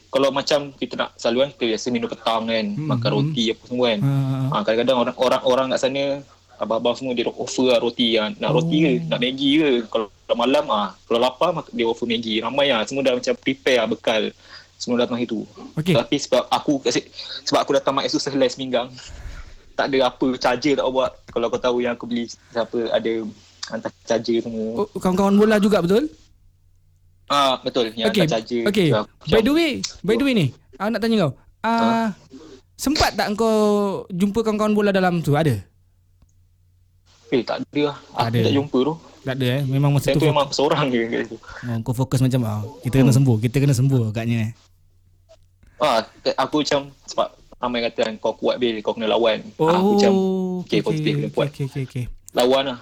kalau 0.10 0.30
macam 0.30 0.74
kita 0.74 0.98
nak 0.98 1.14
selalu 1.16 1.38
kan 1.40 1.50
kita 1.54 1.64
biasa 1.70 1.86
minum 1.88 2.10
petang 2.10 2.44
kan 2.44 2.66
Hmm, 2.68 2.90
makan 2.90 3.08
hmm. 3.08 3.18
roti 3.22 3.44
apa 3.48 3.64
semua 3.64 3.86
kan 3.88 4.00
Ha, 4.02 4.12
ha, 4.50 4.58
kadang-kadang 4.60 4.98
orang 5.00 5.16
orang 5.16 5.42
orang 5.44 5.66
kat 5.70 5.80
sana 5.80 6.04
abang-abang 6.62 6.94
semua 6.94 7.18
dia 7.18 7.26
offer 7.26 7.74
lah 7.74 7.82
roti 7.82 8.22
kan 8.22 8.38
nak 8.38 8.54
roti 8.54 8.78
ke 8.86 8.90
Oh. 8.94 8.98
nak 9.10 9.20
Maggi 9.20 9.50
ke 9.58 9.70
kalau 9.90 10.08
malam 10.38 10.66
ah 10.70 10.94
kalau 11.10 11.20
lapar 11.20 11.50
dia 11.74 11.90
offer 11.90 12.06
Maggi 12.06 12.38
ramai 12.38 12.70
ah 12.70 12.86
semua 12.86 13.02
dah 13.02 13.18
macam 13.18 13.34
prepare 13.42 13.82
lah 13.82 13.88
bekal 13.90 14.30
sebelum 14.82 14.98
datang 14.98 15.22
itu. 15.22 15.46
Okey. 15.78 15.94
Tapi 15.94 16.16
sebab 16.18 16.50
aku 16.50 16.82
sebab 17.46 17.60
aku 17.62 17.72
datang 17.78 17.94
mak 17.98 18.10
esok 18.10 18.18
sehelai 18.18 18.50
seminggang. 18.50 18.90
Tak 19.78 19.94
ada 19.94 20.10
apa 20.10 20.28
charger 20.42 20.78
tak 20.78 20.86
buat. 20.90 21.12
Kalau 21.30 21.46
kau 21.54 21.62
tahu 21.62 21.78
yang 21.86 21.94
aku 21.94 22.10
beli 22.10 22.26
siapa 22.30 22.90
ada 22.90 23.12
hantar 23.70 23.94
charger 24.06 24.42
semua. 24.42 24.86
Oh, 24.86 24.88
kawan-kawan 24.98 25.38
bola 25.38 25.62
juga 25.62 25.86
betul? 25.86 26.10
Ah 27.30 27.62
betul 27.62 27.94
yang 27.94 28.10
Okey. 28.10 28.26
hantar 28.26 28.42
charger. 28.42 28.62
Okey. 28.70 28.90
So, 28.90 29.06
By 29.30 29.42
the 29.46 29.54
way, 29.54 29.72
by 30.02 30.14
the 30.18 30.26
way 30.26 30.34
ni, 30.34 30.46
aku 30.78 30.90
nak 30.90 31.02
tanya 31.02 31.16
kau. 31.30 31.32
Ah 31.62 32.14
sempat 32.74 33.14
tak 33.14 33.38
kau 33.38 34.06
jumpa 34.10 34.42
kawan-kawan 34.42 34.74
bola 34.74 34.90
dalam 34.90 35.22
tu? 35.22 35.38
Ada? 35.38 35.71
Eh 37.32 37.42
tak 37.48 37.64
ada 37.64 37.82
lah. 37.92 37.98
Aku 38.12 38.28
ada. 38.28 38.40
tak 38.44 38.54
jumpa 38.54 38.80
tu. 38.84 38.94
Tak 39.22 39.34
ada 39.40 39.48
eh. 39.48 39.62
Memang 39.64 39.90
masa 39.96 40.12
Saya 40.12 40.16
tu 40.18 40.22
tu 40.22 40.28
memang 40.28 40.48
seorang 40.52 40.86
je 40.92 41.00
kat 41.08 41.20
situ. 41.24 41.38
oh, 41.40 41.78
kau 41.88 41.94
fokus 41.96 42.20
macam 42.20 42.40
oh, 42.44 42.62
kita 42.84 42.96
kena 43.00 43.14
sembuh, 43.16 43.36
kita 43.40 43.58
kena 43.64 43.74
sembuh 43.74 44.02
agaknya 44.12 44.38
eh. 44.50 44.52
Ah, 45.82 46.06
aku 46.38 46.62
macam 46.62 46.94
sebab 47.10 47.28
ramai 47.58 47.80
kata 47.90 48.00
kan 48.06 48.14
kau 48.22 48.34
kuat 48.38 48.60
bil 48.60 48.78
kau 48.84 48.94
kena 48.94 49.10
lawan. 49.10 49.40
Ah, 49.64 49.80
aku 49.80 49.90
macam 49.98 50.12
Oh, 50.14 50.62
okay, 50.62 50.84
positif 50.84 51.12
kena 51.18 51.30
kuat. 51.34 51.48
okay, 51.50 51.66
okay, 51.66 51.84
okay. 51.88 52.06
lawan 52.36 52.76
lah. 52.76 52.80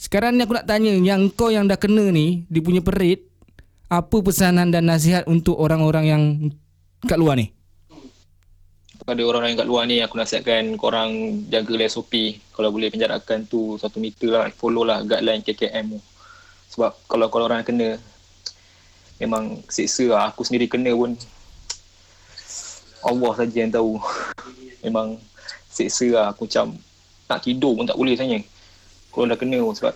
Sekarang 0.00 0.32
ni 0.38 0.46
aku 0.46 0.56
nak 0.56 0.64
tanya 0.64 0.96
yang 0.96 1.28
kau 1.28 1.52
yang 1.52 1.68
dah 1.68 1.76
kena 1.76 2.08
ni 2.08 2.48
dia 2.48 2.64
punya 2.64 2.80
perit 2.80 3.28
apa 3.90 4.16
pesanan 4.22 4.70
dan 4.70 4.86
nasihat 4.86 5.26
untuk 5.26 5.58
orang-orang 5.58 6.04
yang 6.06 6.22
kat 7.04 7.18
luar 7.18 7.36
ni? 7.36 7.50
Kepada 9.00 9.24
orang-orang 9.24 9.56
kat 9.56 9.64
luar 9.64 9.88
ni 9.88 10.04
aku 10.04 10.20
nasihatkan 10.20 10.76
korang 10.76 11.42
jaga 11.48 11.72
SOP. 11.88 12.36
Kalau 12.52 12.68
boleh 12.68 12.92
penjarakan 12.92 13.48
tu 13.48 13.80
satu 13.80 13.96
meter 13.96 14.28
lah. 14.28 14.52
Follow 14.52 14.84
lah 14.84 15.00
guideline 15.00 15.40
KKM 15.40 15.96
tu. 15.96 16.00
Sebab 16.76 16.92
kalau 17.08 17.32
korang 17.32 17.64
kena 17.64 17.96
memang 19.16 19.64
seksa 19.72 20.04
lah. 20.04 20.28
Aku 20.28 20.44
sendiri 20.44 20.68
kena 20.68 20.92
pun 20.92 21.16
Allah 23.00 23.32
saja 23.40 23.56
yang 23.64 23.72
tahu. 23.72 23.96
memang 24.84 25.16
seksa 25.72 26.04
lah. 26.12 26.36
Aku 26.36 26.44
macam 26.44 26.76
nak 27.24 27.40
tidur 27.40 27.72
pun 27.72 27.88
tak 27.88 27.96
boleh 27.96 28.12
sebenarnya. 28.12 28.44
Kalau 29.08 29.24
dah 29.24 29.38
kena 29.40 29.58
pun 29.64 29.74
sebab 29.80 29.94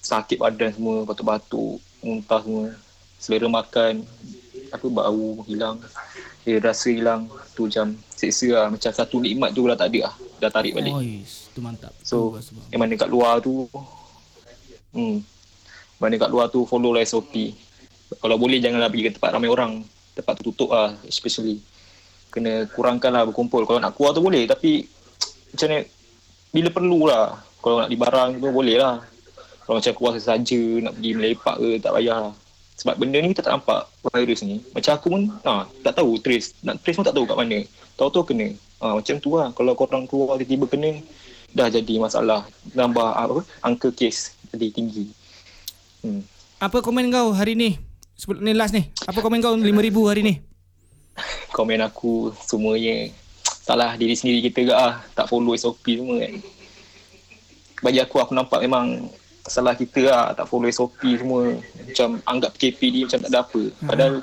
sakit 0.00 0.40
badan 0.40 0.72
semua, 0.72 1.04
batuk-batuk, 1.04 1.84
muntah 2.00 2.40
semua. 2.40 2.72
Selera 3.20 3.48
makan, 3.48 4.08
apa 4.74 4.86
bau 4.90 5.46
hilang. 5.46 5.78
Dia 6.42 6.58
rasa 6.60 6.90
hilang 6.90 7.30
tu 7.54 7.70
macam 7.70 7.94
seksa 8.10 8.48
lah. 8.50 8.66
Macam 8.68 8.90
satu 8.90 9.22
nikmat 9.22 9.54
tu 9.54 9.64
dah 9.70 9.78
tak 9.78 9.94
ada 9.94 10.10
lah. 10.10 10.14
Dah 10.42 10.50
tarik 10.50 10.74
balik. 10.74 10.92
Oh, 10.92 11.02
tu 11.54 11.60
mantap. 11.62 11.94
So, 12.02 12.36
yang 12.74 12.82
mana 12.82 12.98
kat 12.98 13.06
luar 13.06 13.38
tu 13.38 13.70
hmm, 14.94 15.22
mana 16.02 16.14
kat 16.18 16.30
luar 16.30 16.50
tu 16.50 16.66
follow 16.66 16.90
lah 16.90 17.06
SOP. 17.06 17.54
Kalau 18.18 18.36
boleh 18.36 18.58
janganlah 18.58 18.90
pergi 18.90 19.04
ke 19.08 19.10
tempat 19.16 19.30
ramai 19.30 19.48
orang. 19.48 19.72
Tempat 20.14 20.42
tu 20.42 20.50
tutup 20.50 20.74
lah 20.74 20.94
especially. 21.06 21.62
Kena 22.34 22.66
kurangkan 22.74 23.14
lah 23.14 23.22
berkumpul. 23.30 23.62
Kalau 23.64 23.78
nak 23.78 23.94
keluar 23.94 24.10
tu 24.10 24.20
boleh 24.20 24.44
tapi 24.44 24.84
macam 25.54 25.66
ni 25.70 25.78
bila 26.50 26.68
perlu 26.74 27.00
lah. 27.06 27.38
Kalau 27.62 27.80
nak 27.80 27.88
di 27.88 27.96
barang 27.96 28.30
tu 28.42 28.50
boleh 28.50 28.76
lah. 28.76 29.00
Kalau 29.64 29.80
macam 29.80 29.92
keluar 29.96 30.12
saja 30.20 30.60
nak 30.84 30.92
pergi 30.98 31.10
melepak 31.16 31.56
ke 31.56 31.68
tak 31.80 31.92
payah 31.96 32.18
lah. 32.28 32.34
Sebab 32.74 32.98
benda 32.98 33.22
ni 33.22 33.30
kita 33.30 33.46
tak 33.46 33.54
nampak 33.54 33.86
virus 34.10 34.42
ni. 34.42 34.58
Macam 34.74 34.92
aku 34.98 35.06
pun 35.06 35.22
ha, 35.46 35.70
tak 35.86 35.94
tahu 36.02 36.18
trace. 36.18 36.58
Nak 36.66 36.82
trace 36.82 36.98
pun 36.98 37.06
tak 37.06 37.14
tahu 37.14 37.24
kat 37.26 37.38
mana. 37.38 37.58
Tahu-tahu 37.94 38.34
kena. 38.34 38.50
Ha, 38.82 38.98
macam 38.98 39.14
tu 39.22 39.30
lah. 39.38 39.54
Kalau 39.54 39.72
korang 39.78 40.04
keluar 40.10 40.34
tiba-tiba 40.42 40.66
kena 40.66 40.90
dah 41.54 41.70
jadi 41.70 42.02
masalah. 42.02 42.42
Nambah 42.74 43.14
apa 43.14 43.46
angka 43.62 43.94
kes 43.94 44.34
jadi 44.50 44.74
tinggi. 44.74 45.06
Hmm. 46.02 46.26
Apa 46.58 46.82
komen 46.82 47.14
kau 47.14 47.30
hari 47.30 47.54
ni? 47.54 47.78
Sebelum 48.18 48.42
ni 48.42 48.52
last 48.54 48.74
ni. 48.74 48.90
Apa 49.06 49.22
komen 49.22 49.38
kau 49.38 49.54
5000 49.54 50.10
hari 50.10 50.22
ni? 50.26 50.34
Komen 51.54 51.78
aku 51.78 52.34
semuanya 52.42 53.14
salah 53.46 53.94
diri 53.94 54.18
sendiri 54.18 54.50
kita 54.50 54.66
ke 54.66 54.74
ah. 54.74 54.98
Tak 55.14 55.30
follow 55.30 55.54
SOP 55.54 55.86
semua 55.86 56.26
kan. 56.26 56.34
Bagi 57.86 58.02
aku 58.02 58.18
aku 58.18 58.34
nampak 58.34 58.58
memang 58.66 59.06
salah 59.46 59.74
kita 59.74 60.00
lah. 60.04 60.24
Tak 60.32 60.46
follow 60.46 60.68
SOP 60.68 61.00
semua. 61.00 61.56
Macam 61.58 62.08
anggap 62.24 62.50
PKP 62.54 62.80
ni 62.88 63.00
macam 63.04 63.18
tak 63.20 63.30
ada 63.30 63.40
apa. 63.40 63.62
Padahal 63.82 64.14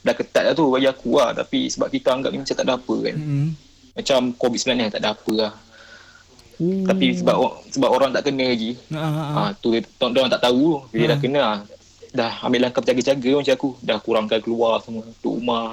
dah 0.00 0.14
ketat 0.16 0.44
lah 0.48 0.54
tu 0.54 0.66
bagi 0.68 0.88
aku 0.88 1.10
lah. 1.16 1.30
Tapi 1.32 1.68
sebab 1.68 1.88
kita 1.88 2.08
anggap 2.10 2.30
ni 2.30 2.40
macam 2.40 2.56
tak 2.56 2.66
ada 2.66 2.74
apa 2.74 2.94
kan. 3.00 3.16
Hmm. 3.16 3.48
Macam 3.90 4.20
COVID-19 4.34 4.70
ni 4.74 4.86
tak 4.88 5.02
ada 5.02 5.10
apa 5.12 5.32
lah. 5.34 5.52
Ooh. 6.60 6.84
Tapi 6.84 7.06
sebab 7.16 7.34
sebab 7.72 7.88
orang 7.88 8.10
tak 8.12 8.28
kena 8.28 8.44
lagi. 8.44 8.76
Ah, 8.92 9.00
ah, 9.00 9.16
ah. 9.16 9.28
Ah 9.48 9.50
tu 9.56 9.72
dia 9.72 9.80
orang 9.98 10.28
tak 10.28 10.44
tahu 10.44 10.84
bila 10.92 11.04
Ha. 11.04 11.10
dah 11.10 11.18
kena 11.18 11.40
ah, 11.40 11.58
dah 12.10 12.32
ambil 12.44 12.60
langkah 12.68 12.80
berjaga-jaga 12.84 13.30
macam 13.32 13.54
aku. 13.56 13.70
Dah 13.80 13.96
kurangkan 13.96 14.38
keluar 14.44 14.76
semua, 14.84 15.08
duduk 15.08 15.40
rumah, 15.40 15.72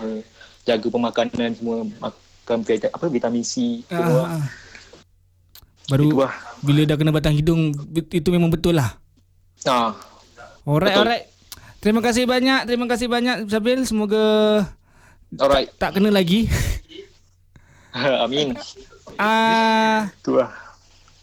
jaga 0.64 0.88
pemakanan 0.88 1.50
semua, 1.56 1.84
makan 2.00 2.58
apa 2.64 3.06
vitamin 3.12 3.44
C 3.44 3.84
Ah, 3.92 4.00
semua. 4.00 4.22
ah, 4.24 4.32
ah. 4.32 4.44
Baru 5.88 6.04
Itu 6.06 6.18
lah. 6.20 6.34
bila 6.60 6.84
dah 6.84 6.96
kena 6.96 7.12
batang 7.12 7.32
hidung 7.32 7.72
itu 7.94 8.28
memang 8.28 8.48
betul 8.48 8.76
lah. 8.76 9.00
Ah, 9.64 9.96
Alright, 10.64 10.92
Betul. 10.92 11.02
alright. 11.02 11.26
Terima 11.78 12.02
kasih 12.02 12.24
banyak, 12.24 12.60
terima 12.66 12.86
kasih 12.86 13.08
banyak 13.08 13.48
Sabil. 13.48 13.80
Semoga 13.84 14.26
alright. 15.34 15.72
tak 15.76 15.96
kena 15.96 16.12
lagi. 16.12 16.52
Amin. 18.24 18.52
Ah, 19.16 20.12
Tu 20.20 20.36
lah. 20.36 20.52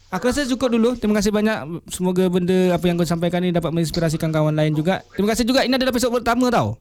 aku 0.09 0.25
rasa 0.27 0.49
cukup 0.49 0.73
dulu. 0.73 0.97
Terima 0.97 1.15
kasih 1.15 1.29
banyak. 1.29 1.85
Semoga 1.87 2.25
benda 2.27 2.73
apa 2.73 2.85
yang 2.85 2.97
kau 2.97 3.05
sampaikan 3.05 3.39
ni 3.39 3.53
dapat 3.53 3.71
menginspirasikan 3.71 4.33
kawan 4.33 4.57
lain 4.57 4.73
juga. 4.73 5.05
Terima 5.13 5.31
kasih 5.31 5.45
juga. 5.45 5.63
Ini 5.63 5.77
adalah 5.77 5.93
episod 5.93 6.09
pertama 6.09 6.49
tau. 6.49 6.81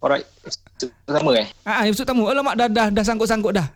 Alright. 0.00 0.24
Sama 1.04 1.30
eh? 1.36 1.46
Ah, 1.62 1.84
episod 1.84 2.02
pertama. 2.02 2.26
Alamak 2.26 2.54
dah 2.56 2.66
dah 2.66 2.86
dah 2.90 3.04
sangkut-sangkut 3.04 3.54
dah. 3.54 3.68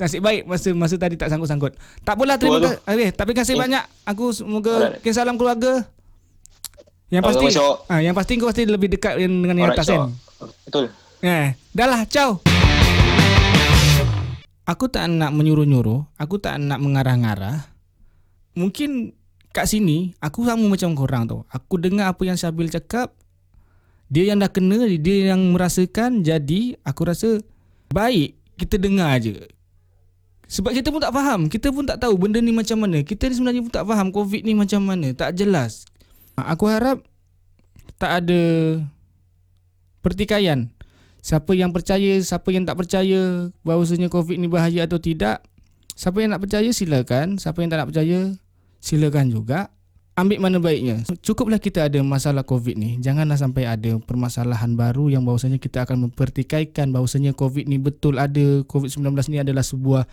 Nasib 0.00 0.24
baik 0.24 0.48
masa 0.48 0.72
masa 0.72 0.96
tadi 0.96 1.20
tak 1.20 1.28
sangkut-sangkut. 1.28 1.76
Tak 2.00 2.16
apalah 2.16 2.40
terima 2.40 2.58
kasih. 2.64 2.80
Okay, 2.88 3.08
tapi 3.12 3.32
kasih 3.36 3.54
Eh. 3.54 3.60
banyak. 3.60 3.84
Aku 4.08 4.32
semoga 4.32 4.96
kirim 5.04 5.14
salam 5.14 5.36
keluarga. 5.36 5.84
Yang 7.08 7.22
pasti 7.24 7.46
ah, 7.88 8.00
yang 8.04 8.12
pasti 8.12 8.36
kau 8.36 8.48
pasti 8.48 8.68
lebih 8.68 8.92
dekat 8.92 9.16
dengan 9.16 9.56
yang 9.56 9.72
Alright, 9.72 9.80
atas 9.80 9.88
kan. 9.88 10.12
Betul. 10.68 10.84
Eh, 11.24 11.56
dah 11.72 11.86
lah, 11.88 12.00
ciao. 12.04 12.40
Aku 14.68 14.84
tak 14.92 15.08
nak 15.08 15.32
menyuruh-nyuruh, 15.32 16.04
aku 16.20 16.36
tak 16.36 16.60
nak 16.60 16.76
mengarah-ngarah. 16.84 17.64
Mungkin 18.52 19.16
kat 19.56 19.64
sini 19.64 20.12
aku 20.20 20.44
sama 20.44 20.68
macam 20.68 20.92
korang 20.92 21.24
tu. 21.24 21.40
Aku 21.48 21.80
dengar 21.80 22.12
apa 22.12 22.22
yang 22.28 22.36
Syabil 22.36 22.68
cakap. 22.68 23.16
Dia 24.12 24.32
yang 24.32 24.40
dah 24.40 24.52
kena, 24.52 24.84
dia 24.88 25.32
yang 25.32 25.40
merasakan. 25.56 26.20
Jadi 26.20 26.76
aku 26.84 27.08
rasa 27.08 27.40
baik 27.88 28.36
kita 28.60 28.76
dengar 28.76 29.16
aje. 29.16 29.48
Sebab 30.48 30.72
kita 30.72 30.88
pun 30.88 30.96
tak 31.04 31.12
faham, 31.12 31.52
kita 31.52 31.68
pun 31.68 31.84
tak 31.84 32.00
tahu 32.00 32.16
benda 32.16 32.40
ni 32.40 32.56
macam 32.56 32.80
mana. 32.80 33.04
Kita 33.04 33.28
ni 33.28 33.36
sebenarnya 33.36 33.60
pun 33.60 33.72
tak 33.72 33.84
faham 33.84 34.08
COVID 34.08 34.48
ni 34.48 34.56
macam 34.56 34.80
mana, 34.80 35.12
tak 35.12 35.36
jelas. 35.36 35.84
Aku 36.40 36.64
harap 36.64 37.04
tak 38.00 38.24
ada 38.24 38.40
pertikaian. 40.00 40.72
Siapa 41.20 41.52
yang 41.52 41.68
percaya, 41.74 42.16
siapa 42.24 42.48
yang 42.48 42.64
tak 42.64 42.80
percaya 42.80 43.52
bahawasanya 43.60 44.08
COVID 44.08 44.40
ni 44.40 44.48
bahaya 44.48 44.88
atau 44.88 44.96
tidak. 44.96 45.44
Siapa 45.98 46.22
yang 46.24 46.32
nak 46.32 46.40
percaya 46.46 46.70
silakan, 46.72 47.36
siapa 47.36 47.60
yang 47.60 47.68
tak 47.68 47.84
nak 47.84 47.88
percaya 47.92 48.18
silakan 48.80 49.28
juga. 49.28 49.68
Ambil 50.18 50.42
mana 50.42 50.58
baiknya. 50.58 51.04
Cukuplah 51.22 51.62
kita 51.62 51.86
ada 51.86 52.00
masalah 52.02 52.42
COVID 52.42 52.74
ni. 52.74 52.98
Janganlah 52.98 53.38
sampai 53.38 53.70
ada 53.70 54.02
permasalahan 54.02 54.74
baru 54.74 55.10
yang 55.12 55.22
bahawasanya 55.22 55.62
kita 55.62 55.86
akan 55.86 56.10
mempertikaikan 56.10 56.90
bahawasanya 56.90 57.36
COVID 57.38 57.70
ni 57.70 57.78
betul 57.78 58.18
ada. 58.18 58.66
COVID-19 58.66 59.14
ni 59.30 59.38
adalah 59.38 59.62
sebuah 59.62 60.10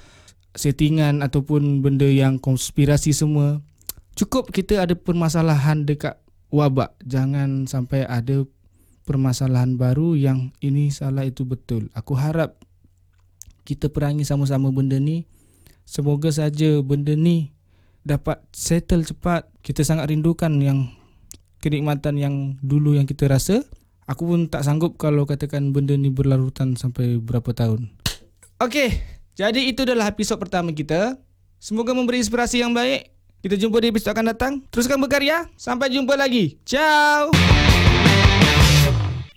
settingan 0.55 1.21
ataupun 1.21 1.83
benda 1.83 2.07
yang 2.07 2.39
konspirasi 2.39 3.11
semua. 3.11 3.61
Cukup 4.15 4.49
kita 4.49 4.87
ada 4.87 4.95
permasalahan 4.95 5.83
dekat 5.83 6.17
wabak. 6.49 6.95
Jangan 7.03 7.67
sampai 7.67 8.07
ada 8.07 8.47
permasalahan 9.03 9.75
baru 9.75 10.15
yang 10.17 10.55
ini 10.63 10.89
salah 10.89 11.27
itu 11.27 11.43
betul. 11.45 11.91
Aku 11.93 12.15
harap 12.15 12.57
kita 13.67 13.91
perangi 13.91 14.23
sama-sama 14.23 14.71
benda 14.71 14.97
ni. 14.97 15.27
Semoga 15.85 16.33
saja 16.33 16.81
benda 16.81 17.13
ni 17.13 17.53
dapat 18.01 18.41
settle 18.55 19.05
cepat. 19.05 19.45
Kita 19.61 19.83
sangat 19.85 20.09
rindukan 20.09 20.49
yang 20.63 20.89
kenikmatan 21.59 22.15
yang 22.17 22.35
dulu 22.63 22.97
yang 22.97 23.05
kita 23.05 23.29
rasa. 23.29 23.61
Aku 24.05 24.29
pun 24.29 24.45
tak 24.49 24.61
sanggup 24.61 25.01
kalau 25.01 25.25
katakan 25.25 25.73
benda 25.73 25.97
ni 25.97 26.13
berlarutan 26.13 26.77
sampai 26.77 27.17
berapa 27.17 27.51
tahun. 27.57 27.89
Okey, 28.61 29.01
jadi 29.35 29.61
itu 29.61 29.83
adalah 29.83 30.07
episod 30.07 30.35
pertama 30.35 30.71
kita. 30.71 31.19
Semoga 31.57 31.91
memberi 31.91 32.17
inspirasi 32.17 32.59
yang 32.59 32.71
baik. 32.71 33.11
Kita 33.39 33.55
jumpa 33.55 33.77
di 33.77 33.91
episod 33.91 34.09
akan 34.09 34.25
datang. 34.27 34.53
Teruskan 34.67 34.97
berkarya. 34.97 35.45
Sampai 35.53 35.91
jumpa 35.91 36.15
lagi. 36.15 36.55
Ciao. 36.63 37.29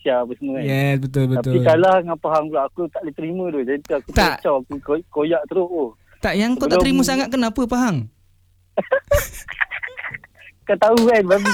Apa 0.08 0.32
semua 0.34 0.56
kan. 0.56 0.64
Yes, 0.64 0.96
betul 0.98 1.24
betul. 1.28 1.52
Tapi 1.52 1.68
kalah 1.68 2.00
dengan 2.00 2.16
faham 2.16 2.48
pula 2.48 2.64
aku 2.64 2.88
tak 2.88 3.04
boleh 3.04 3.12
terima 3.12 3.44
tu. 3.52 3.60
Jadi 3.60 3.80
aku 3.92 4.08
Tak. 4.16 4.40
kacau 4.40 4.54
aku 4.64 4.74
ko- 4.80 5.08
koyak 5.12 5.42
terus 5.44 5.68
oh. 5.68 5.90
Tak 6.18 6.32
yang 6.32 6.56
kau 6.56 6.64
tak 6.64 6.80
Belum- 6.80 6.84
terima 6.88 7.02
sangat 7.04 7.28
kenapa 7.28 7.60
Pahang? 7.62 8.08
Kau 10.64 10.76
tahu 10.76 10.96
kan 11.04 11.24
babi 11.30 11.52